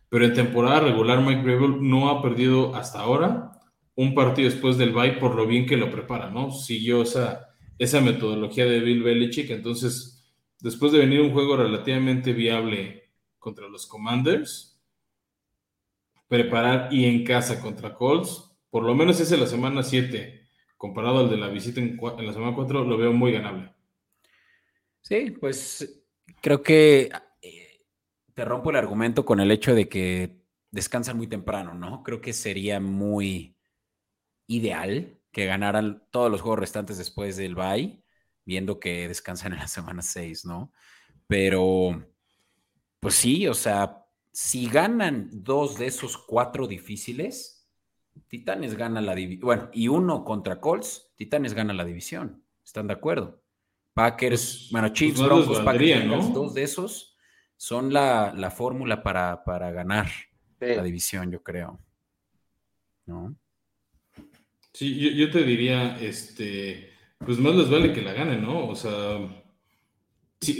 [0.09, 3.51] Pero en temporada regular, Mike Vrabel no ha perdido hasta ahora
[3.95, 6.51] un partido después del bye por lo bien que lo prepara, ¿no?
[6.51, 10.16] Siguió esa, esa metodología de Bill Belichick, entonces
[10.59, 14.79] después de venir un juego relativamente viable contra los Commanders,
[16.27, 21.29] preparar y en casa contra Colts, por lo menos ese la semana 7, comparado al
[21.29, 23.73] de la visita en, la semana 4, lo veo muy ganable.
[25.01, 26.03] Sí, pues
[26.41, 27.09] creo que
[27.41, 27.85] eh,
[28.34, 32.03] te rompo el argumento con el hecho de que descansan muy temprano, ¿no?
[32.03, 33.55] Creo que sería muy
[34.47, 38.03] ideal que ganaran todos los juegos restantes después del bye
[38.47, 40.71] viendo que descansan en la semana 6, ¿no?
[41.27, 42.03] Pero,
[43.01, 47.67] pues sí, o sea, si ganan dos de esos cuatro difíciles,
[48.29, 49.45] Titanes gana la división.
[49.45, 52.41] Bueno, y uno contra Colts, Titanes gana la división.
[52.63, 53.43] ¿Están de acuerdo?
[53.93, 57.17] Packers, pues, bueno, Chiefs, pues Broncos, Packers, dos de esos
[57.57, 60.07] son la, fórmula para, ganar
[60.59, 61.79] la división, yo creo.
[63.05, 63.35] ¿No?
[64.71, 68.68] Sí, yo, te diría, este, pues más les vale que la ganen, ¿no?
[68.68, 69.19] O sea,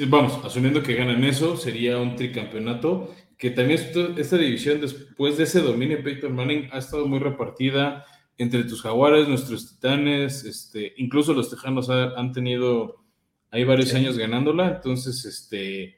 [0.08, 3.80] vamos, asumiendo que ganan eso, sería un tricampeonato, que también
[4.18, 8.06] esta división, después de ese dominio de Peyton Manning, ha estado muy repartida
[8.38, 13.08] entre tus jaguares, nuestros titanes, este, incluso los tejanos han tenido
[13.50, 15.98] hay varios años ganándola, entonces, este,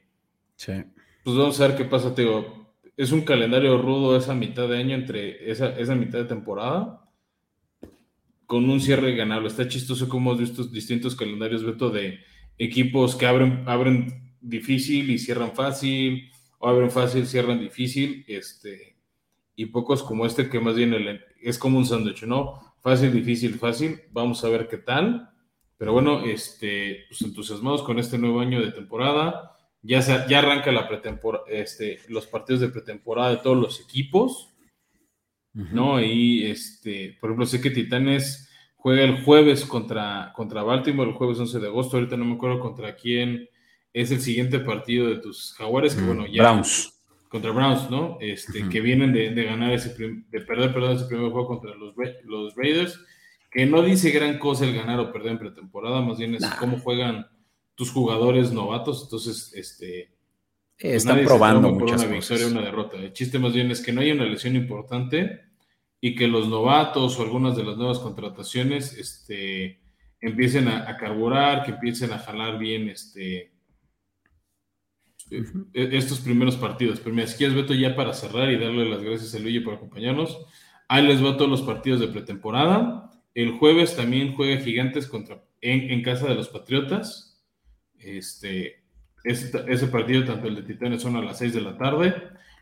[0.56, 0.74] sí.
[1.24, 2.70] pues vamos a ver qué pasa, Teo.
[2.96, 7.09] Es un calendario rudo esa mitad de año entre esa, esa mitad de temporada
[8.50, 9.48] con un cierre ganable.
[9.48, 12.18] Está chistoso como de estos distintos calendarios, Beto, de
[12.58, 18.98] equipos que abren, abren difícil y cierran fácil, o abren fácil, cierran difícil, este,
[19.56, 20.96] y pocos como este que más bien
[21.40, 22.60] es como un sándwich, ¿no?
[22.82, 24.02] Fácil, difícil, fácil.
[24.12, 25.30] Vamos a ver qué tal.
[25.78, 29.52] Pero bueno, este, pues entusiasmados con este nuevo año de temporada.
[29.84, 34.50] Ya, ya arranca la pretemporada, este, los partidos de pretemporada de todos los equipos.
[35.54, 36.02] ¿No?
[36.02, 41.40] Y, este, por ejemplo, sé que Titanes juega el jueves contra, contra Baltimore, el jueves
[41.40, 43.48] 11 de agosto, ahorita no me acuerdo contra quién
[43.94, 46.44] es el siguiente partido de tus Jaguares, que bueno, ya...
[46.44, 46.96] Browns.
[47.28, 48.18] Contra Browns, ¿no?
[48.22, 51.94] Este, que vienen de, ganar ese, de perder, perdón, ese primer juego contra los,
[52.24, 53.00] los Raiders,
[53.52, 56.80] que no dice gran cosa el ganar o perder en pretemporada, más bien es cómo
[56.80, 57.28] juegan
[57.76, 60.19] tus jugadores novatos, entonces, este...
[60.80, 62.98] Pues están probando muchas una victoria una derrota.
[62.98, 65.42] El chiste más bien es que no hay una lesión importante
[66.00, 69.82] y que los novatos o algunas de las nuevas contrataciones este,
[70.22, 73.52] empiecen a, carburar, que empiecen a jalar bien este,
[75.30, 77.02] e, estos primeros partidos.
[77.02, 79.74] Pero mira, si quieres, Beto, ya para cerrar y darle las gracias a Luigi por
[79.74, 80.46] acompañarnos,
[80.88, 83.12] ahí les va todos los partidos de pretemporada.
[83.34, 87.44] El jueves también juega Gigantes contra, en, casa de los Patriotas.
[88.00, 88.84] Este,
[89.24, 92.14] ese, partido, tanto el de Titanes, son a las 6 de la tarde.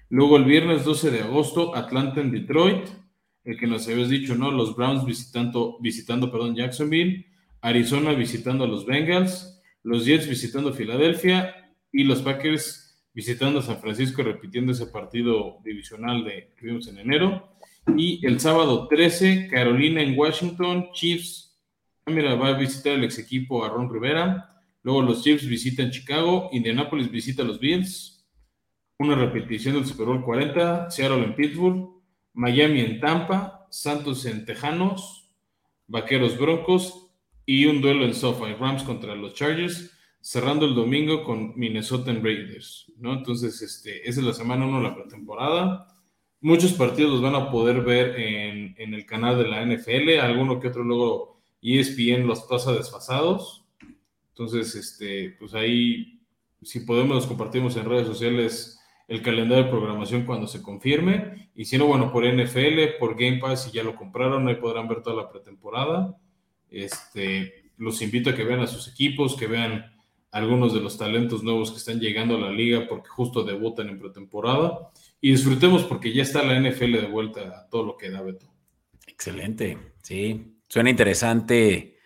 [0.09, 2.87] Luego el viernes 12 de agosto, Atlanta en Detroit.
[3.43, 4.51] El que nos habías dicho, ¿no?
[4.51, 7.25] Los Browns visitando, visitando perdón, Jacksonville.
[7.61, 9.61] Arizona visitando a los Bengals.
[9.83, 11.73] Los Jets visitando Filadelfia.
[11.91, 16.99] Y los Packers visitando a San Francisco, repitiendo ese partido divisional de, que vimos en
[16.99, 17.49] enero.
[17.95, 21.57] Y el sábado 13, Carolina en Washington, Chiefs.
[22.05, 24.56] Ah, mira, va a visitar el ex equipo a Ron Rivera.
[24.87, 28.25] Luego los Chiefs visitan Chicago, Indianapolis visita a los Bills.
[28.97, 31.89] Una repetición del Super Bowl 40, Seattle en Pittsburgh,
[32.31, 35.29] Miami en Tampa, Santos en Tejanos,
[35.87, 37.11] Vaqueros Broncos
[37.45, 39.91] y un duelo en SoFi, Rams contra los Chargers,
[40.21, 43.11] cerrando el domingo con Minnesota en Raiders, ¿no?
[43.11, 45.97] Entonces, este, esa es la semana 1 de la pretemporada
[46.39, 50.69] muchos partidos los van a poder ver en, el canal de la NFL, alguno que
[50.69, 53.66] otro luego ESPN los pasa desfasados.
[54.37, 56.21] Entonces, este, pues ahí,
[56.61, 61.49] si podemos, los compartimos en redes sociales el calendario de programación cuando se confirme.
[61.55, 64.87] Y si no, bueno, por NFL, por Game Pass, si ya lo compraron, ahí podrán
[64.87, 66.15] ver toda la pretemporada.
[66.69, 69.91] Este, los invito a que vean a sus equipos, que vean
[70.29, 73.97] algunos de los talentos nuevos que están llegando a la liga porque justo debutan en
[73.97, 78.21] pretemporada y disfrutemos porque ya está la NFL de vuelta a todo lo que da
[78.21, 78.45] Beto.
[79.07, 80.59] Excelente, sí.
[80.67, 81.96] Suena interesante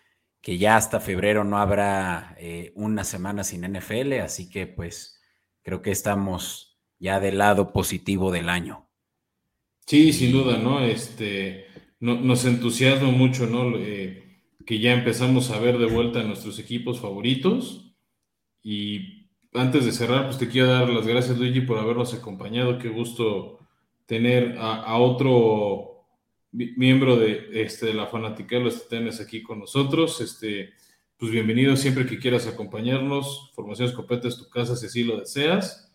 [0.42, 5.22] que ya hasta febrero no habrá eh, una semana sin NFL, así que pues
[5.62, 8.90] creo que estamos ya del lado positivo del año.
[9.86, 10.84] Sí, sin duda, ¿no?
[10.84, 11.66] Este,
[12.00, 13.78] nos entusiasma mucho, ¿no?
[13.78, 17.96] Eh, que ya empezamos a ver de vuelta a nuestros equipos favoritos
[18.64, 19.22] y
[19.54, 22.80] antes de cerrar, pues te quiero dar las gracias, Luigi, por habernos acompañado.
[22.80, 23.60] Qué gusto
[24.06, 25.91] tener a, otro
[26.52, 30.20] miembro de, este, de la fanática de los titanes aquí con nosotros.
[30.22, 30.72] Este,
[31.18, 33.52] pues bienvenido siempre que quieras acompañarnos.
[33.56, 35.94] Formación Escopeta es tu casa si así lo deseas.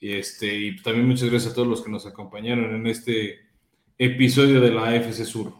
[0.00, 3.40] Este, y también muchas gracias a todos los que nos acompañaron en este
[3.98, 5.52] episodio de la AFC Sur.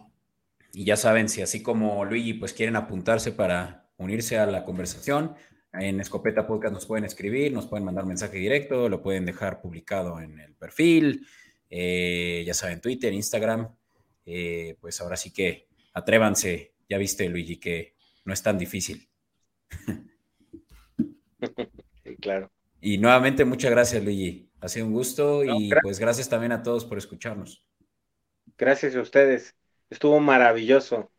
[0.73, 5.33] Y ya saben, si así como Luigi, pues quieren apuntarse para unirse a la conversación,
[5.73, 10.19] en Escopeta Podcast nos pueden escribir, nos pueden mandar mensaje directo, lo pueden dejar publicado
[10.19, 11.25] en el perfil,
[11.69, 13.69] eh, ya saben, Twitter, Instagram.
[14.29, 16.73] Eh, pues ahora sí que atrévanse.
[16.89, 17.95] Ya viste, Luigi, que
[18.25, 19.09] no es tan difícil.
[22.21, 22.51] claro.
[22.81, 24.51] Y nuevamente, muchas gracias, Luigi.
[24.59, 27.63] Ha sido un gusto y pues gracias también a todos por escucharnos.
[28.57, 29.55] Gracias a ustedes.
[29.89, 31.09] Estuvo maravilloso.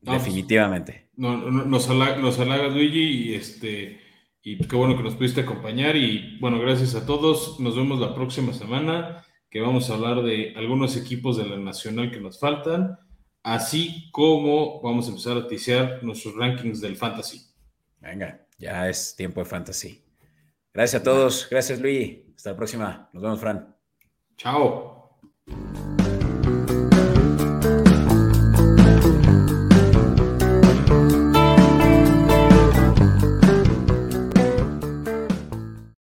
[0.00, 1.10] Definitivamente.
[1.14, 4.00] No, nos, halagas, Luigi, y, este,
[4.42, 5.96] y qué bueno que nos pudiste acompañar.
[5.96, 7.60] Y bueno, gracias a todos.
[7.60, 12.10] Nos vemos la próxima semana, que vamos a hablar de algunos equipos de la Nacional
[12.10, 12.98] que nos faltan,
[13.42, 17.46] así como vamos a empezar a ticiar nuestros rankings del Fantasy.
[18.00, 20.02] Venga, ya es tiempo de Fantasy.
[20.72, 21.48] Gracias a todos.
[21.50, 22.32] Gracias, Luigi.
[22.36, 23.10] Hasta la próxima.
[23.12, 23.74] Nos vemos, Fran.
[24.36, 25.18] Chao.